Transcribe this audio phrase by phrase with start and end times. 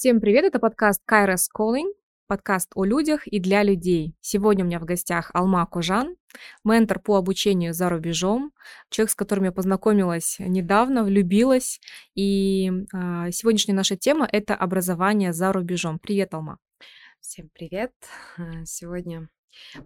[0.00, 1.92] Всем привет, это подкаст Kairos Calling,
[2.26, 4.14] подкаст о людях и для людей.
[4.22, 6.16] Сегодня у меня в гостях Алма Кожан,
[6.64, 8.54] ментор по обучению за рубежом,
[8.88, 11.82] человек, с которым я познакомилась недавно, влюбилась.
[12.14, 15.98] И э, сегодняшняя наша тема— это образование за рубежом.
[15.98, 16.56] Привет, Алма.
[17.20, 17.92] Всем привет.
[18.64, 19.28] Сегодня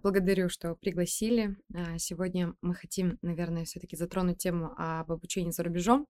[0.03, 1.57] Благодарю, что пригласили.
[1.73, 6.07] А, сегодня мы хотим, наверное, все-таки затронуть тему об обучении за рубежом,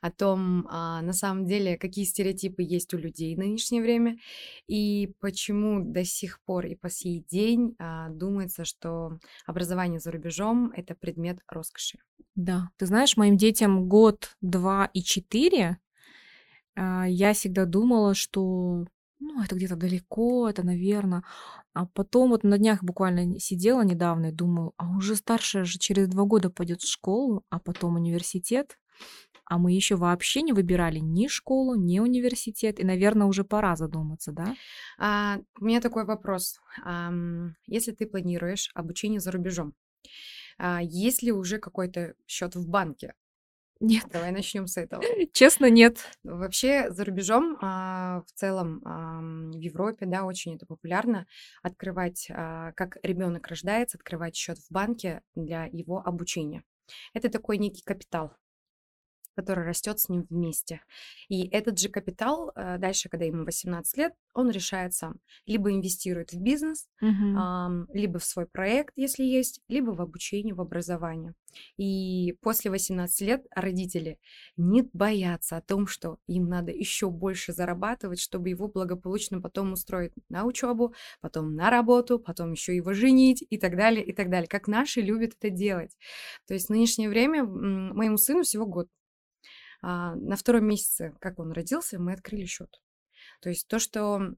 [0.00, 4.18] о том, а, на самом деле, какие стереотипы есть у людей в нынешнее время
[4.66, 10.72] и почему до сих пор и по сей день а, думается, что образование за рубежом—
[10.76, 11.98] это предмет роскоши.
[12.34, 15.78] Да, ты знаешь, моим детям год, два и четыре,
[16.76, 18.86] я всегда думала, что
[19.20, 21.22] ну, это где-то далеко, это, наверное.
[21.74, 26.08] А потом вот на днях буквально сидела недавно и думаю, а уже старшая же через
[26.08, 28.78] два года пойдет в школу, а потом университет.
[29.44, 32.78] А мы еще вообще не выбирали ни школу, ни университет.
[32.80, 34.54] И, наверное, уже пора задуматься, да?
[34.98, 36.60] А, у меня такой вопрос.
[36.84, 37.12] А,
[37.66, 39.74] если ты планируешь обучение за рубежом,
[40.58, 43.14] а, есть ли уже какой-то счет в банке?
[43.80, 44.04] Нет.
[44.12, 45.02] Давай начнем с этого.
[45.32, 45.98] Честно, нет.
[46.22, 51.26] Вообще за рубежом, а, в целом а, в Европе, да, очень это популярно
[51.62, 56.62] открывать, а, как ребенок рождается, открывать счет в банке для его обучения.
[57.14, 58.34] Это такой некий капитал
[59.40, 60.80] который растет с ним вместе.
[61.28, 65.14] И этот же капитал э, дальше, когда ему 18 лет, он решает сам.
[65.46, 67.88] Либо инвестирует в бизнес, Мгм.
[67.92, 71.34] либо в свой проект, если есть, либо в обучение, в образование.
[71.76, 74.18] И после 18 лет родители
[74.56, 80.12] не боятся о том, что им надо еще больше зарабатывать, чтобы его благополучно потом устроить
[80.28, 84.48] на учебу, потом на работу, потом еще его женить и так далее, и так далее.
[84.48, 85.96] Как наши любят это делать.
[86.46, 88.88] То есть в нынешнее время моему сыну всего год.
[89.82, 92.80] А, на втором месяце, как он родился, мы открыли счет.
[93.40, 94.34] То есть то, что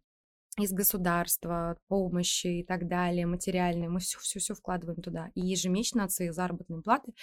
[0.58, 5.30] из государства, помощи и так далее, материальные, мы все-все-все вкладываем туда.
[5.34, 7.14] И ежемесячно от своей заработной платы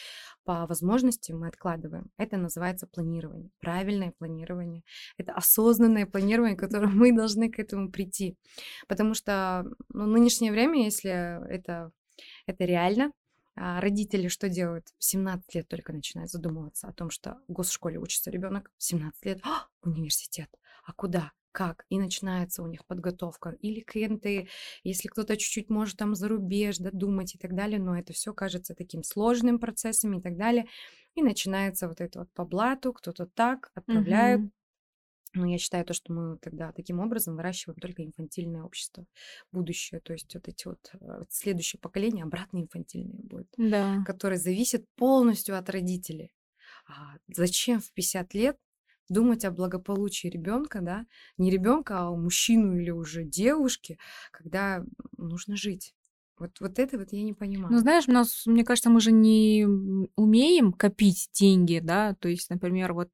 [0.46, 2.10] по возможности мы откладываем.
[2.18, 4.82] Это называется планирование, правильное планирование.
[5.18, 8.36] Это осознанное планирование, которое мы должны к этому прийти.
[8.88, 11.12] Потому что ну, нынешнее время, если
[11.52, 11.92] это,
[12.48, 13.12] это реально,
[13.60, 14.94] родители что делают?
[14.98, 19.26] В 17 лет только начинают задумываться о том, что в госшколе учится ребенок, в 17
[19.26, 20.50] лет а, университет.
[20.86, 21.32] А куда?
[21.52, 21.86] Как?
[21.90, 23.50] И начинается у них подготовка.
[23.62, 24.50] Или клиенты,
[24.84, 28.76] если кто-то чуть-чуть может там зарубеж, да, думать и так далее, но это все кажется
[28.76, 30.68] таким сложным процессом и так далее.
[31.16, 34.52] И начинается вот это вот по блату, кто-то так отправляют, Мгм.
[35.34, 39.06] Но я считаю то, что мы тогда таким образом выращиваем только инфантильное общество,
[39.52, 40.02] будущее.
[40.02, 43.86] То есть вот эти вот э, следующее поколение обратно инфантильное будет, Да.
[44.04, 46.34] которое зависит полностью от родителей.
[46.88, 48.58] А зачем в 50 лет
[49.10, 51.06] думать о благополучии ребенка, да,
[51.38, 53.98] не ребенка, а мужчину или уже девушки,
[54.32, 54.84] когда
[55.18, 55.96] нужно жить.
[56.38, 57.34] Вот, вот это вот я не
[57.68, 57.80] Ну, понимаю.
[57.80, 59.66] знаешь, у нас, мне кажется, мы же не
[60.16, 63.10] умеем копить деньги, да, то есть, например, вот,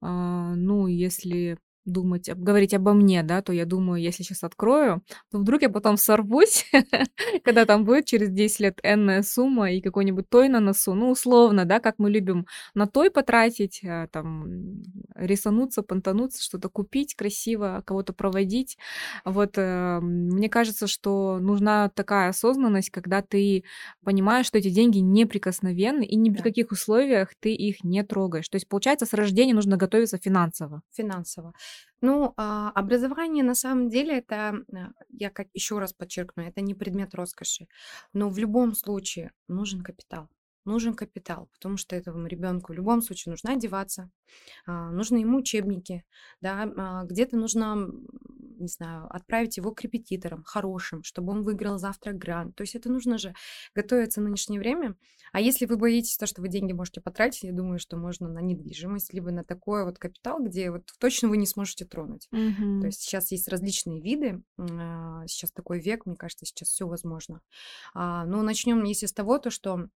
[0.00, 5.38] а, ну, если думать, говорить обо мне, да, то я думаю, если сейчас открою, то
[5.38, 6.66] вдруг я потом сорвусь,
[7.44, 11.64] когда там будет через 10 лет энная сумма и какой-нибудь той на носу, ну, условно,
[11.64, 14.82] да, как мы любим на той потратить, а, там,
[15.14, 18.76] рисануться, понтануться, что-то купить красиво, кого-то проводить.
[19.24, 23.64] Вот, э, мне кажется, что нужна такая осознанность, когда ты
[24.04, 26.42] понимаешь, что эти деньги неприкосновенны, и ни при Да.
[26.42, 28.48] каких условиях ты их не трогаешь.
[28.48, 30.82] То есть, получается, с рождения нужно готовиться финансово.
[30.92, 31.52] Финансово.
[32.00, 36.74] Ну, а, образование на самом деле это, а, я как еще раз подчеркну, это не
[36.74, 37.68] предмет роскоши.
[38.12, 40.28] Но в любом случае нужен капитал.
[40.66, 44.10] Нужен капитал, потому что этому ребенку в любом случае нужно одеваться,
[44.66, 46.04] а, нужны ему учебники,
[46.40, 47.88] да, а, где-то нужно,
[48.58, 52.56] не знаю, отправить его к репетиторам хорошим, чтобы он выиграл завтра грант.
[52.56, 53.34] То есть это нужно же
[53.74, 54.96] готовиться в нынешнее время.
[55.32, 58.40] А если вы боитесь то, что вы деньги можете потратить, я думаю, что можно на
[58.40, 62.30] недвижимость, либо на такой вот капитал, где вот точно вы не сможете тронуть.
[62.78, 62.88] То Мгм.
[62.88, 67.40] есть сейчас есть различные виды, а, сейчас такой век, мне кажется, сейчас все возможно.
[67.94, 69.88] Но начнем, если с того, то что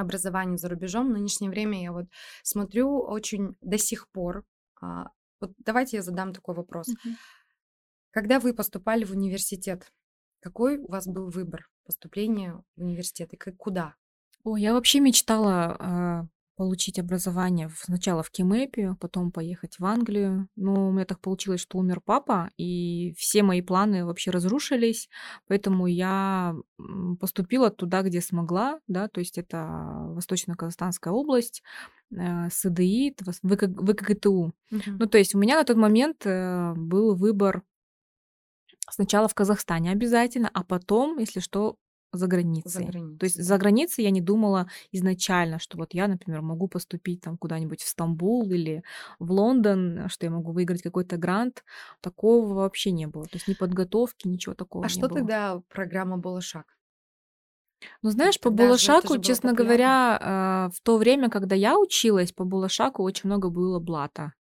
[0.00, 2.06] образование за рубежом в нынешнее время я вот
[2.42, 4.44] смотрю очень до сих пор.
[4.80, 5.06] а,
[5.40, 6.86] Вот давайте я задам такой вопрос.
[8.10, 9.92] Когда вы поступали в университет,
[10.40, 13.94] какой у вас был выбор поступления в университет и как- куда?
[14.44, 16.26] Ой, я вообще мечтала а,
[16.58, 20.48] получить образование сначала в Кимэпе, потом поехать в Англию.
[20.56, 25.08] Но у меня так получилось, что умер папа, и все мои планы вообще разрушились,
[25.46, 26.56] поэтому я
[27.20, 29.68] поступила туда, где смогла, да, то есть это
[30.16, 31.62] Восточно-Казахстанская область,
[32.10, 33.14] э, СДИ,
[33.44, 34.52] ВКГТУ.
[34.72, 34.96] Мгм.
[34.98, 37.62] Ну, то есть у меня на тот момент э, был выбор
[38.90, 41.76] сначала в Казахстане обязательно, а потом, если что,
[42.12, 42.26] за
[42.64, 42.94] За границей.
[43.18, 47.20] То границей, есть за границей я не думала изначально, что вот я, например, могу поступить
[47.22, 48.82] там куда-нибудь в Стамбул или
[49.18, 51.64] в Лондон, что я могу выиграть какой-то грант.
[52.00, 53.24] Такого вообще не было.
[53.28, 55.18] То есть ни подготовки, ничего такого А не что было.
[55.20, 56.76] тогда программа «Болошак»?
[58.02, 59.54] Ну, Вот знаешь, по Булашаку, честно популярно.
[59.54, 64.32] говоря, э, в то время, когда я училась, по Булашаку очень много было блата.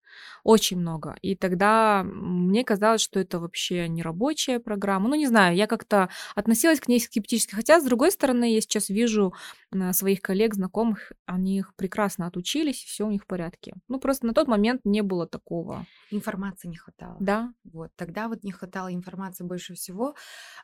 [0.45, 1.17] Очень много.
[1.23, 5.09] И тогда мне казалось, что это вообще не рабочая программа.
[5.09, 7.55] Ну, не знаю, я как-то относилась к ней скептически.
[7.55, 9.35] Хотя, с другой стороны, я сейчас вижу
[9.73, 13.75] м, своих коллег, знакомых, они их прекрасно отучились, и все у них в порядке.
[13.89, 15.87] Ну, просто на тот момент не было такого.
[16.11, 17.17] Информации не хватало.
[17.21, 17.53] Да.
[17.65, 20.15] Вот, тогда вот не хватало информации больше всего,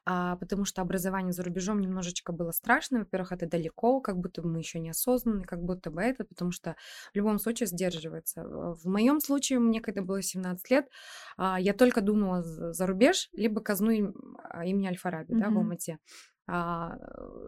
[0.05, 3.01] а, потому что образование за рубежом немножечко было страшно.
[3.01, 6.53] Во-первых, это далеко, как будто бы мы еще не осознаны, как будто бы это, потому
[6.53, 6.77] что
[7.13, 8.43] в любом случае сдерживается.
[8.43, 10.89] Э, В моем случае, мне когда было 17 лет,
[11.37, 15.59] а, я только думала за рубеж, либо казну а, имени Аль-Фараби, да, в.
[15.59, 15.99] Алмате.
[16.47, 16.97] А,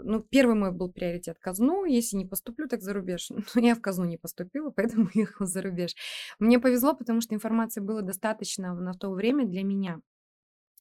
[0.05, 1.85] ну, первый мой был приоритет казну.
[1.85, 3.31] Если не поступлю, так за рубеж.
[3.55, 5.94] Но я в казну не поступила, поэтому ехала за рубеж.
[6.38, 10.00] Мне повезло, потому что информации было достаточно на то время для меня.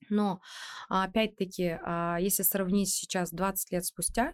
[0.10, 0.42] Но,
[0.89, 1.80] а, опять-таки,
[2.19, 4.33] если сравнить сейчас 20 лет спустя,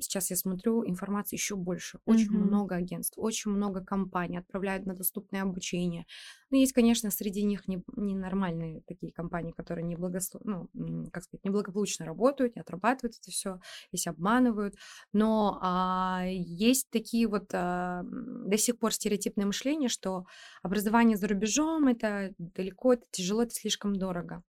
[0.00, 1.98] сейчас я смотрю, информации еще больше.
[2.04, 2.38] Очень Мгм.
[2.38, 6.06] много агентств, очень много компаний отправляют на доступное обучение.
[6.50, 10.68] Ну, есть, конечно, среди них не- ненормальные такие компании, которые не благосло- ну,
[11.12, 13.60] как сказать, неблагополучно работают, не отрабатывают это все,
[13.92, 14.74] если обманывают.
[15.12, 20.24] Но а, есть такие вот а, до сих пор стереотипное мышление, что
[20.62, 24.42] образование за рубежом это далеко, это тяжело, это слишком дорого.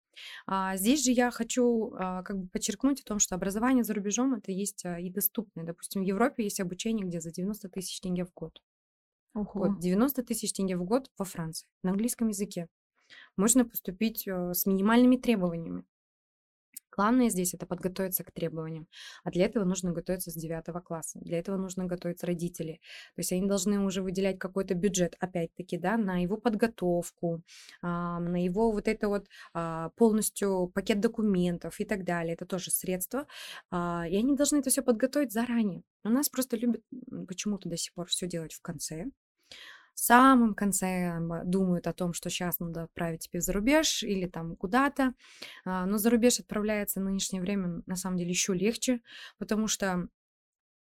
[0.46, 4.34] А, здесь же я хочу а, как бы подчеркнуть о том, что образование за рубежом
[4.34, 5.64] это есть а, и доступное.
[5.64, 8.60] Допустим, в Европе есть обучение, где за 90 тысяч тенге в год.
[9.34, 9.50] Ого.
[9.54, 12.68] Вот, 90 тысяч тенге в год во Франции на английском языке.
[13.36, 15.84] Можно поступить э, с минимальными требованиями.
[16.94, 18.86] Главное здесь это подготовиться к требованиям.
[19.24, 21.18] А для этого нужно готовиться с 9 класса.
[21.20, 22.80] Для этого нужно готовиться родители.
[23.14, 27.42] То есть они должны уже выделять какой-то бюджет, опять-таки, да, на его подготовку,
[27.80, 32.34] а, на его вот это вот а, полностью пакет документов и так далее.
[32.34, 33.26] Это тоже средства.
[33.70, 35.82] А, И они должны это все подготовить заранее.
[36.04, 36.82] У нас просто любят
[37.28, 39.06] почему-то до сих пор все делать в конце.
[39.94, 44.56] В самом конце думают о том, что сейчас надо отправить тебя за рубеж или там
[44.56, 45.14] куда-то.
[45.64, 49.00] А, Но за рубеж отправляется в нынешнее время на самом деле еще легче,
[49.38, 50.08] потому что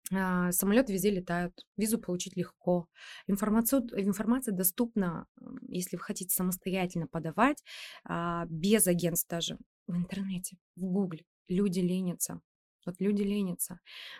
[0.09, 2.87] самолеты везде летают, визу получить легко.
[3.27, 5.27] Информацию, информация доступна,
[5.67, 7.63] если вы хотите самостоятельно подавать,
[8.05, 9.57] а, без агентств даже,
[9.87, 11.25] в интернете, в гугле.
[11.49, 12.41] Люди ленятся.
[12.87, 13.79] Вот люди ленятся.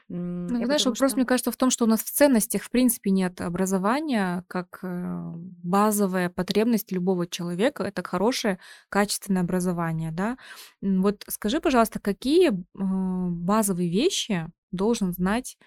[0.10, 1.18] Ну, я знаешь, потому вопрос, что...
[1.18, 5.32] мне кажется, в том, что у нас в ценностях, в принципе, нет образования как э,
[5.64, 7.84] базовая потребность любого человека.
[7.84, 8.60] Это хорошее,
[8.90, 10.38] качественное образование, да.
[10.82, 15.58] Вот скажи, пожалуйста, какие э, базовые вещи должен знать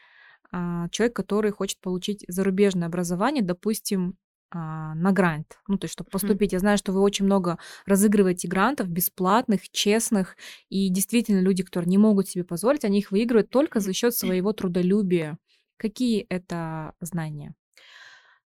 [0.53, 4.17] а, человек, который хочет получить зарубежное образование, допустим,
[4.51, 6.53] а, на грант, ну, то есть, чтобы поступить.
[6.53, 10.37] Я знаю, что вы очень много разыгрываете грантов бесплатных, честных,
[10.69, 14.53] и действительно люди, которые не могут себе позволить, они их выигрывают только за счет своего
[14.53, 15.39] трудолюбия.
[15.77, 17.55] Какие это знания?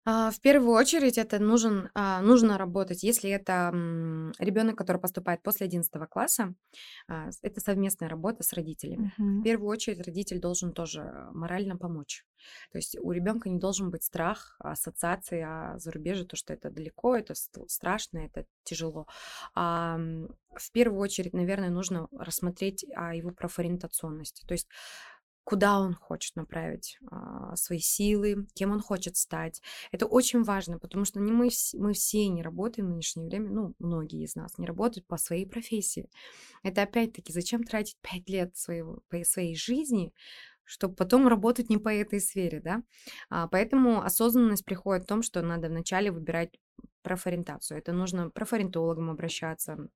[0.06, 3.70] А, В первую очередь это нужен, а, нужно работать, если это
[4.38, 6.54] ребенок, который поступает после 11 класса,
[7.08, 9.12] а, это совместная работа с родителями.
[9.40, 9.42] В Мгм.
[9.44, 12.26] первую очередь родитель должен тоже морально помочь.
[12.72, 17.16] То есть у ребенка не должен быть страх, ассоциации о зарубежье, то, что это далеко,
[17.16, 19.06] это ст- страшно, это тяжело.
[19.54, 24.44] В первую очередь, наверное, нужно рассмотреть его профориентационность.
[24.46, 24.68] То есть
[25.44, 29.62] куда он хочет направить а, свои силы, кем он хочет стать.
[29.92, 33.74] Это очень важно, потому что не мы, мы все не работаем в нынешнее время, ну,
[33.78, 36.08] многие из нас не работают по своей профессии.
[36.62, 40.12] Это опять-таки, зачем тратить пять лет своего, своей жизни,
[40.64, 42.82] чтобы потом работать не по этой сфере, да?
[43.28, 46.58] А, поэтому осознанность приходит в том, что надо вначале выбирать
[47.02, 47.78] профориентацию.
[47.78, 49.88] Это нужно профориентологам обращаться,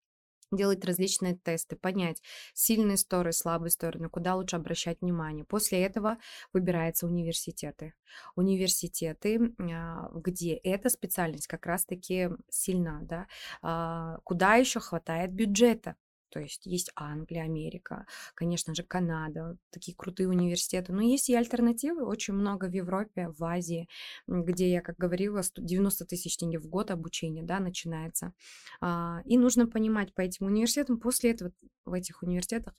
[0.50, 2.22] делать различные тесты, понять
[2.54, 5.44] сильные стороны, слабые стороны, куда лучше обращать внимание.
[5.44, 6.18] После этого
[6.52, 7.94] выбираются университеты.
[8.36, 13.26] Университеты, а, где эта специальность как раз-таки сильна, да,
[13.62, 15.96] а, куда еще хватает бюджета.
[16.30, 20.92] То есть есть Англия, Америка, конечно же, Канада, такие крутые университеты.
[20.92, 23.88] Но есть и альтернативы, очень много в Европе, в Азии,
[24.26, 28.32] где, я как говорила, 90 тысяч тенге в год обучения да, начинается.
[28.80, 31.52] А, и нужно понимать по этим университетам, после этого
[31.84, 32.74] в этих университетах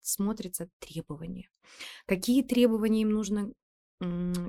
[0.00, 1.48] смотрятся требования.
[2.06, 3.52] Какие требования им нужно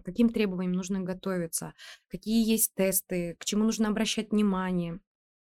[0.04, 1.74] каким требованиям нужно готовиться,
[2.08, 5.00] какие есть тесты, к чему нужно обращать внимание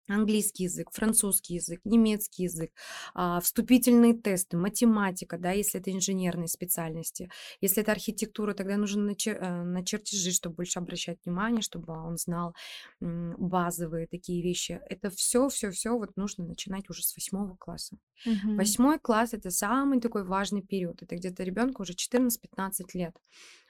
[0.09, 2.71] английский язык, французский язык, немецкий язык,
[3.15, 7.31] а, вступительные тесты, математика, да, если это инженерные специальности.
[7.61, 11.93] Если это архитектура, тогда нужно на, чер- э, на чертежи, чтобы больше обращать внимание, чтобы
[11.93, 12.55] он знал
[13.01, 14.81] базовые такие вещи.
[14.89, 17.99] Это все, все, все вот нужно начинать уже с восьмого класса.
[18.57, 21.03] Восьмой класс это самый такой важный период.
[21.03, 23.17] Это где-то ребенку уже 14-15 лет.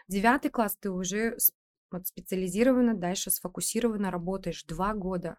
[0.09, 1.37] Девятый класс ты уже
[1.91, 5.39] вот специализированно дальше сфокусированно работаешь два года.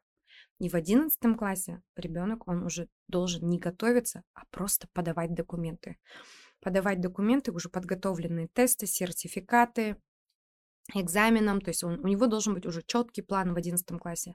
[0.59, 5.97] И в одиннадцатом классе ребенок, он уже должен не готовиться, а просто подавать документы.
[6.61, 9.97] Подавать документы, уже подготовленные тесты, сертификаты,
[10.95, 14.33] экзаменам, то есть он, у него должен быть уже четкий план в одиннадцатом классе.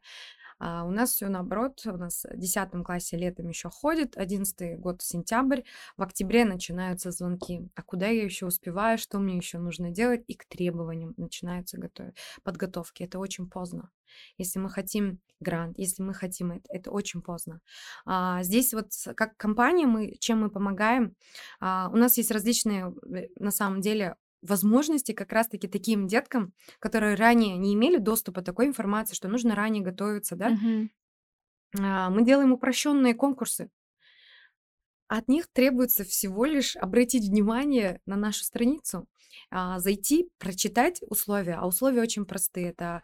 [0.65, 5.03] А у нас все наоборот, у нас в 10 классе летом еще ходит, 11 год
[5.03, 5.63] сентябрь,
[5.97, 7.69] в октябре начинаются звонки.
[7.75, 10.23] А куда я еще успеваю, что мне еще нужно делать?
[10.29, 12.15] И к требованиям начинаются готовить,
[12.45, 13.03] подготовки.
[13.03, 13.91] Это очень поздно.
[14.39, 17.61] Если мы хотим грант, если мы хотим это, это очень поздно.
[18.07, 21.17] А, здесь вот как компания мы, чем мы помогаем,
[21.59, 27.15] а, у нас есть различные, э, на самом деле, возможности как раз-таки таким деткам, которые
[27.15, 30.51] ранее не имели доступа такой информации, что нужно ранее готовиться, да,
[31.79, 33.71] а, мы делаем упрощенные конкурсы.
[35.09, 39.07] От них требуется всего лишь обратить внимание на нашу страницу,
[39.51, 41.55] а, зайти, прочитать условия.
[41.55, 42.71] А условия очень простые.
[42.71, 43.03] Это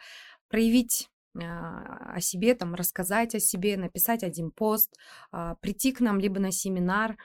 [0.48, 4.94] проявить а, о себе, там, рассказать о себе, написать один пост,
[5.60, 7.16] прийти к нам либо на семинар,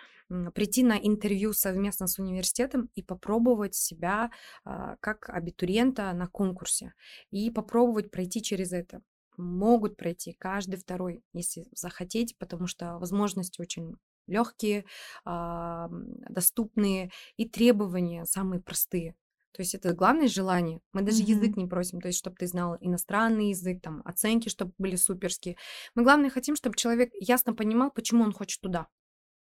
[0.54, 4.32] прийти на интервью совместно с университетом и попробовать себя
[4.64, 6.94] а, как абитуриента на конкурсе
[7.32, 9.02] и попробовать пройти через это.
[9.38, 13.96] Могут пройти каждый второй, если захотеть, потому что возможности очень
[14.28, 14.86] легкие,
[15.26, 19.16] а, доступные и требования самые простые.
[19.52, 20.82] То есть это главное желание.
[20.94, 21.58] Мы даже язык Мгм.
[21.58, 25.58] не просим, то есть чтобы ты знал иностранный язык, там оценки, чтобы были суперские.
[25.96, 28.88] Мы главное хотим, чтобы человек ясно понимал, почему он хочет туда.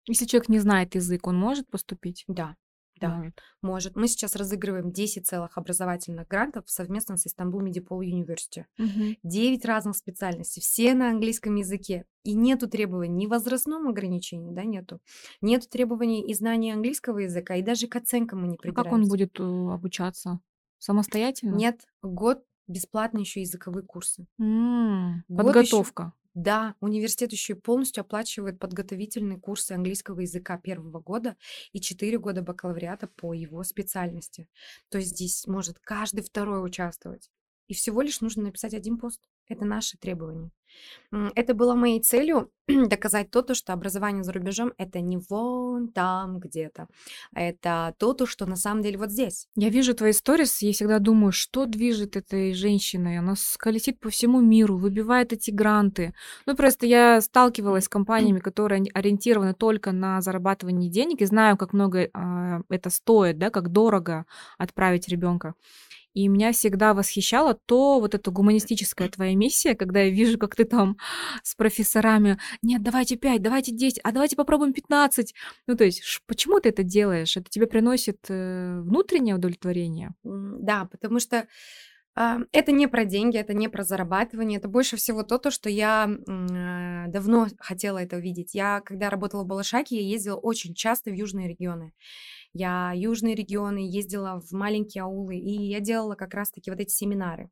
[0.07, 2.23] Если человек не знает язык, он может поступить?
[2.27, 2.55] Да,
[2.99, 3.39] да, Может.
[3.61, 3.95] может.
[3.95, 8.65] Мы сейчас разыгрываем 10 целых образовательных грантов совместно с Istanbul Medipol University.
[8.77, 9.17] Мгм.
[9.23, 12.05] 9 разных специальностей, все на английском языке.
[12.23, 14.99] И нету требований ни возрастном ограничении, да, нету.
[15.41, 19.03] Нету требований и знания английского языка, и даже к оценкам мы не А как он
[19.03, 19.09] придираемся.
[19.09, 20.39] будет э, обучаться?
[20.79, 21.55] Самостоятельно?
[21.55, 24.27] Нет, год бесплатно еще языковые курсы.
[24.39, 26.13] Еще, Подготовка.
[26.37, 31.35] Да, университет еще и полностью оплачивает подготовительные курсы английского языка первого года
[31.73, 34.47] и 4 года бакалавриата по его специальности.
[34.89, 37.31] То есть здесь может каждый второй участвовать.
[37.67, 39.27] И всего лишь нужно написать один пост.
[39.49, 40.51] Это наши требования.
[41.35, 46.39] Это было моей целью доказать то, то, что образование за рубежом это не вон там
[46.39, 46.87] где-то.
[47.33, 49.47] Это то, то, что на самом деле вот здесь.
[49.55, 53.19] Я вижу твои сторис, я всегда думаю, что движет этой женщиной.
[53.19, 56.13] Она сколесит по всему миру, выбивает эти гранты.
[56.45, 61.57] Ну, просто я сталкивалась с компаниями, которые ори- ориентированы только на зарабатывание денег, и знаю,
[61.57, 64.25] как много а, это стоит, да, как дорого
[64.57, 65.53] отправить ребенка.
[66.17, 70.65] И меня всегда восхищало то, вот эта гуманистическая твоя миссия, когда я вижу, как ты
[70.65, 70.97] там
[71.43, 75.35] с профессорами, нет, давайте 5, давайте 10, а давайте попробуем 15.
[75.67, 77.37] Ну, то есть, почему ты это делаешь?
[77.37, 80.15] Это тебе приносит э, внутреннее удовлетворение?
[80.23, 81.45] Да, потому что
[82.15, 85.69] а, это не про деньги, это не про зарабатывание, это больше всего то, то что
[85.69, 88.55] я а, давно хотела это увидеть.
[88.55, 91.93] Я, когда работала в Балашаке, я ездила очень часто в южные регионы.
[92.59, 97.51] Я южные регионы ездила в маленькие аулы, и я делала как раз-таки вот эти семинары.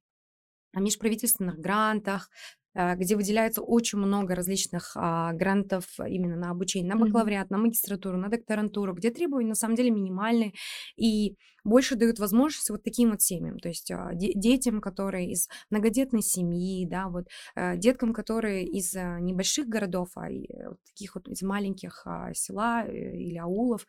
[0.74, 2.32] О межправительственных грантах,
[2.76, 8.30] где выделяется очень много различных а, грантов именно на обучение, на бакалавриат, на магистратуру, на
[8.30, 10.54] докторантуру, где требования на самом деле минимальные
[10.98, 15.48] и больше дают возможность вот таким вот семьям, то есть а, де- детям, которые из
[15.70, 21.16] многодетной семьи, да, вот а, деткам, которые из а, небольших городов, а э, вот таких
[21.16, 23.88] вот из маленьких а, села э, или аулов.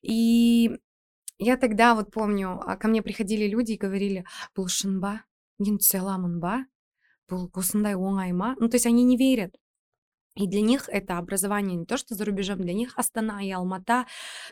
[0.00, 0.70] И
[1.38, 4.24] я тогда вот помню, ко мне приходили люди и говорили,
[4.56, 5.00] бұл шын
[7.30, 8.54] Бұл осындай оңай ма?
[8.58, 9.56] Ну, то есть они не верят.
[10.34, 14.06] И для них это образование не то, что за рубежом, для них Астана и Алмата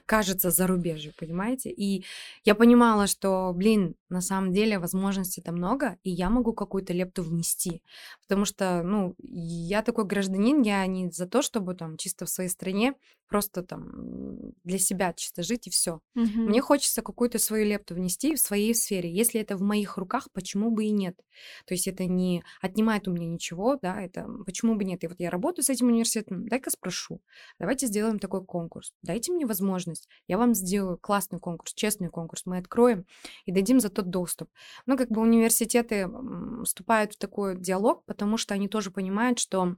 [0.04, 1.70] кажется за рубежью, понимаете?
[1.70, 2.04] И
[2.44, 7.82] я понимала, что, блин, на самом деле возможностей-то много, и я могу какую-то лепту внести.
[8.28, 12.50] Потому что, ну, я такой гражданин, я не за то, чтобы там чисто в своей
[12.50, 12.92] стране
[13.30, 16.00] просто там для себя чисто жить и все.
[16.14, 16.46] Мгм.
[16.46, 19.10] Мне хочется какую-то свою лепту внести в своей сфере.
[19.10, 21.16] Если это в моих руках, почему бы и нет?
[21.64, 25.04] То есть это не отнимает у меня ничего, да, это почему бы нет?
[25.04, 27.22] И вот я работаю с этим университетом, дай-ка спрошу,
[27.58, 32.58] давайте сделаем такой конкурс, дайте мне возможность, я вам сделаю классный конкурс, честный конкурс, мы
[32.58, 33.06] откроем
[33.44, 34.50] и дадим за тот доступ.
[34.86, 36.08] Ну, как бы университеты
[36.64, 39.76] вступают в такой диалог, потому что они тоже понимают, что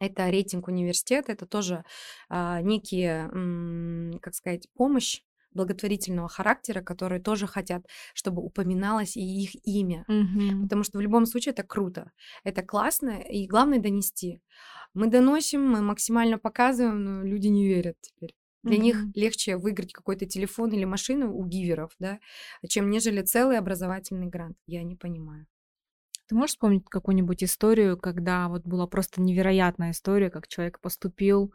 [0.00, 1.84] это рейтинг университета, это тоже
[2.28, 5.22] а, некие, м, как сказать, помощь
[5.52, 10.06] благотворительного характера, которые тоже хотят, чтобы упоминалось и их имя.
[10.08, 10.56] Мгм.
[10.60, 12.12] Потому что в любом случае это круто,
[12.44, 14.40] это классно, и главное донести.
[14.94, 18.34] Мы доносим, мы максимально показываем, но люди не верят теперь.
[18.62, 19.14] Для них Мгм.
[19.14, 22.18] легче выиграть какой-то телефон или машину у гиверов, да,
[22.68, 24.56] чем нежели целый образовательный грант.
[24.66, 25.46] Я не понимаю.
[26.28, 31.54] Ты можешь вспомнить какую-нибудь историю, когда вот была просто невероятная история, как человек поступил,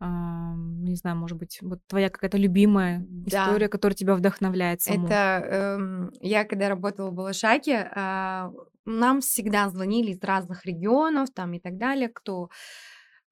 [0.00, 3.26] ам, не знаю, может быть, вот твоя какая-то любимая Да.
[3.26, 5.18] история, которая тебя вдохновляет саму?
[5.18, 8.50] Это эм, я когда работала в Балашаке, а,
[8.86, 12.48] нам всегда звонили из разных регионов там и так далее, кто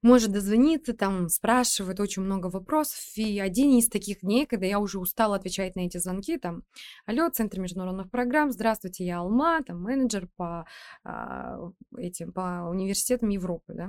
[0.06, 2.98] может дозвониться, там спрашивают очень много вопросов.
[3.16, 6.62] И один из таких дней, когда я уже устала отвечать на эти звонки, там,
[7.04, 10.66] алло, Центр международных программ, здравствуйте, я Алма, там, менеджер по
[11.04, 11.58] а,
[11.96, 13.88] этим, по университетам Европы, да.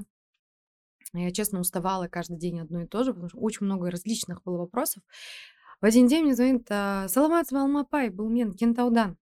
[1.13, 4.57] Я, честно, уставала каждый день одно и то же, потому что очень много различных было
[4.57, 5.03] вопросов.
[5.79, 9.17] В один день мне звонит а, Саламат Алмапай, был мен, Кентаудан.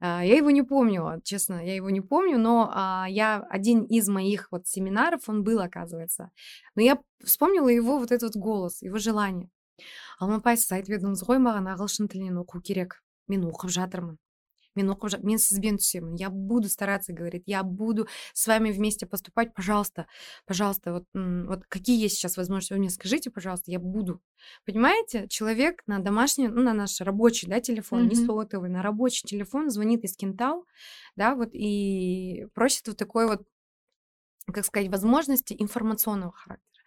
[0.00, 3.82] А, Я его не помню, вот, честно, я его не помню, но а, я один
[3.84, 6.30] из моих вот семинаров, он был, оказывается.
[6.74, 9.50] Но я вспомнила его вот этот вот голос, его желание.
[10.18, 12.94] Алмапай сіз айтып едіңіз ғой маған ағылшын тілінен оқу керек
[13.28, 14.16] мен оқып жатырмын
[14.75, 19.05] мен оқып жат- мен сізбен түсемін я буду стараться говорит я буду с вами вместе
[19.05, 19.53] поступать.
[19.53, 20.07] Пожалуйста
[20.45, 22.73] пожалуйста вот, вот какие есть сейчас возможности?
[22.73, 24.21] Вы мне скажите пожалуйста я буду.
[24.65, 28.25] Понимаете человек на домашний ну на наш рабочий да телефон не Мгм.
[28.25, 30.65] сотовый на рабочий телефон звонит из Кентау
[31.15, 33.41] да вот и просит вот такой вот
[34.47, 36.83] как сказать возможности информационного характера.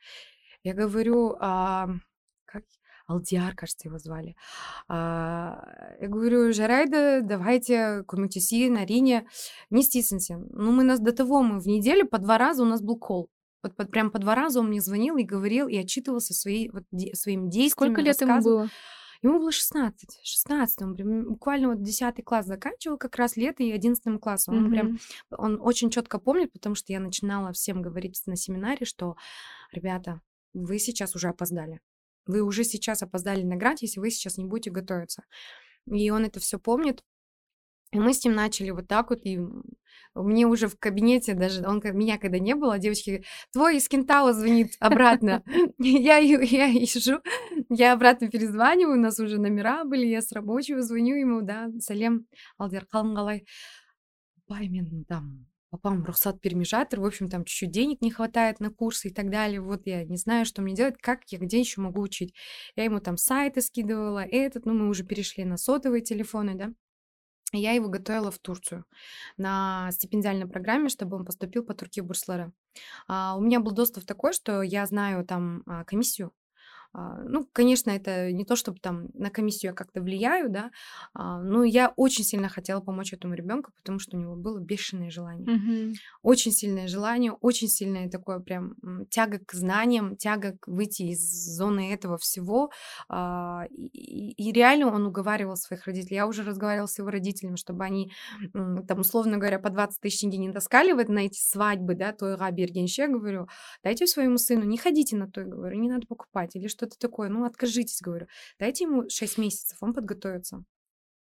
[0.65, 1.89] Я говорю а,
[2.47, 2.65] как
[3.07, 4.35] Алдиар, кажется, его звали.
[4.89, 9.27] А, я говорю, жарайды, давайте көмектесейін, әрине,
[9.71, 10.39] не стесняйся.
[10.51, 13.29] Ну, мы нас до того, мы в неделю по два раза у нас был кол.
[13.63, 16.85] Вот, под- прям по два раза он мне звонил и говорил, и отчитывался своей, вот,
[16.93, 17.71] де- своим действием.
[17.95, 18.69] Сколько лет ему было?
[19.23, 23.71] Ему было 16, 16, он прям буквально вот 10 класс заканчивал как раз лето и
[23.73, 24.55] 11 классом.
[24.59, 24.99] Он прям Мгм.
[25.39, 29.17] он очень четко помнит, потому что я начинала всем говорить на семинаре, что,
[29.73, 30.21] ребята,
[30.53, 31.81] вы сейчас уже опоздали.
[32.27, 35.25] Вы уже сейчас опоздали на грант, если вы сейчас не будете готовиться.
[35.87, 37.03] И он это все помнит.
[37.93, 39.39] И мы с ним начали вот так вот, и
[40.17, 44.73] мне уже в кабинете даже, он меня когда не было, девочки твой из Кентау звонит
[44.81, 45.45] обратно.
[45.79, 47.21] Я, я ищу,
[47.71, 52.27] я обратно перезваниваю, у нас уже номера были, я с рабочего звоню ему, да, Салем
[52.59, 53.45] қалың
[54.47, 55.47] Пай, мен там
[55.79, 59.31] папам рұқсат бермей жатыр, в общем, там чуть-чуть денег не хватает на курсы и так
[59.31, 62.35] далее, вот я не знаю, что мне делать, как я где еще могу учить.
[62.77, 66.73] Я ему там сайты скидывала, этот, ну, мы уже перешли на сотовые телефоны, да,
[67.53, 68.85] я его готовила в Турцию
[69.37, 72.53] на стипендиальной программе, чтобы он поступил по Турке Бурслары.
[73.07, 76.33] А, у меня был доступ такой, что я знаю там а, комиссию,
[77.25, 80.71] ну, конечно, это не то, чтобы там на комиссию я как-то влияю, да,
[81.13, 85.11] а, но я очень сильно хотела помочь этому ребенку, потому что у него было бешеное
[85.11, 85.51] желание.
[85.51, 85.95] Мгм.
[86.23, 88.75] Очень сильное желание, очень сильное такое прям
[89.11, 91.21] тяга к знаниям, тяга к выйти из
[91.57, 92.71] зоны этого всего.
[93.09, 96.17] а, И, реально он уговаривал своих родителей.
[96.17, 98.13] Я уже разговаривала с его родителями, чтобы они,
[98.53, 102.51] там, условно говоря, по 20 тысяч тенге не таскали вот на эти свадьбы, да, тойга
[102.51, 103.49] бергенше, говорю,
[103.83, 107.45] дайте своему сыну, не ходите на той, говорю, не надо покупать или что-то такое, ну,
[107.45, 108.27] откажитесь, говорю,
[108.59, 110.65] дайте ему 6 месяцев, он подготовится.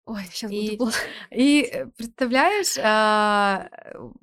[0.06, 0.98] Ой, сейчас И- буду плохо.
[1.30, 3.68] И э, представляешь, а,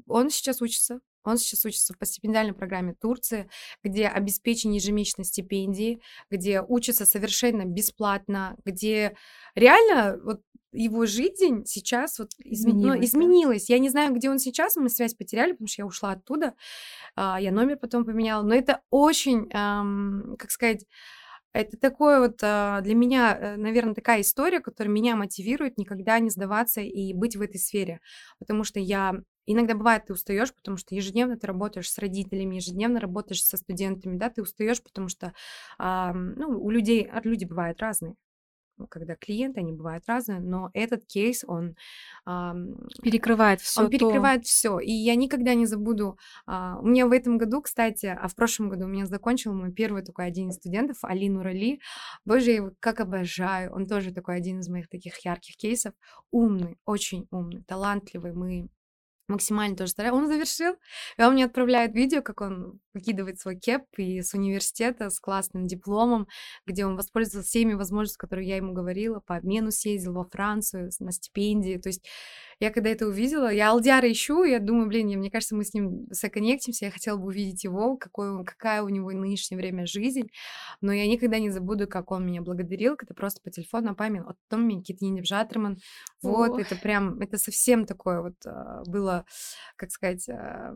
[0.08, 1.00] он сейчас учится.
[1.24, 3.50] Он сейчас учится по стипендиальной программе Турции,
[3.84, 9.16] где обеспечен ежемесячной стипендией, где учится совершенно бесплатно, где
[9.56, 13.06] реально вот его жизнь сейчас вот ну, Изменилась, да?
[13.06, 13.70] изменилась.
[13.70, 16.54] Я не знаю, где он сейчас, мы связь потеряли, потому что я ушла оттуда.
[17.16, 18.44] А, Я номер потом поменяла.
[18.44, 19.48] Но это очень,
[20.38, 20.86] как сказать,
[21.56, 26.82] это такое вот а, для меня, наверное, такая история, которая меня мотивирует никогда не сдаваться
[26.82, 28.00] и быть в этой сфере.
[28.40, 29.16] Потому что я
[29.48, 34.18] Иногда бывает, ты устаешь, потому что ежедневно ты работаешь с родителями, ежедневно работаешь со студентами,
[34.18, 35.34] да, ты устаешь, потому что,
[35.78, 38.16] а, ну, у людей, люди бывают разные.
[38.90, 41.76] Когда клиенты, они бывают разные, но этот кейс, он
[43.02, 43.82] перекрывает все.
[43.82, 44.80] Он перекрывает все.
[44.80, 46.18] И я никогда не забуду.
[46.46, 49.72] А, у меня в этом году, кстати, а в прошлом году у меня закончил мой
[49.72, 51.80] первый такой один из студентов, Алину Рали.
[52.26, 53.74] Боже, я его как обожаю.
[53.74, 55.94] Он тоже такой один из моих таких ярких кейсов.
[56.32, 58.34] Умный, очень умный, талантливый.
[58.34, 58.70] Мы
[59.28, 60.16] максимально тоже стараюсь.
[60.16, 60.76] Он завершил,
[61.18, 65.68] и он мне отправляет видео, как он выкидывает свой кеп и с университета с классным
[65.68, 66.28] дипломом,
[66.66, 71.12] где он воспользовался всеми возможностями, которые я ему говорила, по обмену съездил во Францию на
[71.12, 71.78] стипендии.
[71.78, 72.06] То есть
[72.60, 76.08] я когда это увидела, я Алдиара ищу, я думаю, блин, мне кажется, мы с ним
[76.10, 80.30] законнектимся, я хотела бы увидеть его, какой, какая у него нынешнее время жизнь,
[80.82, 84.38] но я никогда не забуду, как он меня благодарил, когда просто по телефону напомнил, вот
[84.50, 85.78] том мне Китини Джатерман,
[86.22, 89.26] вот, это прям, это совсем такое вот а, было,
[89.76, 90.74] как сказать, а,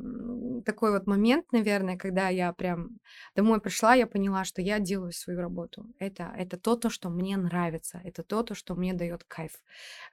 [0.65, 2.99] такой вот момент, наверное, когда я прям
[3.35, 5.85] домой пришла, я поняла, что я делаю свою работу.
[5.97, 9.53] Это, это то, то, что мне нравится, это то, то, что мне дает кайф,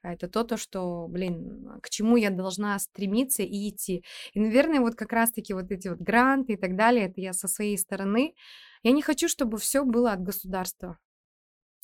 [0.01, 4.03] это то, то, что, блин, к чему я должна стремиться и идти.
[4.33, 7.47] И, наверное, вот как раз-таки вот эти вот гранты и так далее, это я со
[7.47, 8.35] своей стороны.
[8.83, 10.97] Я не хочу, чтобы все было от государства.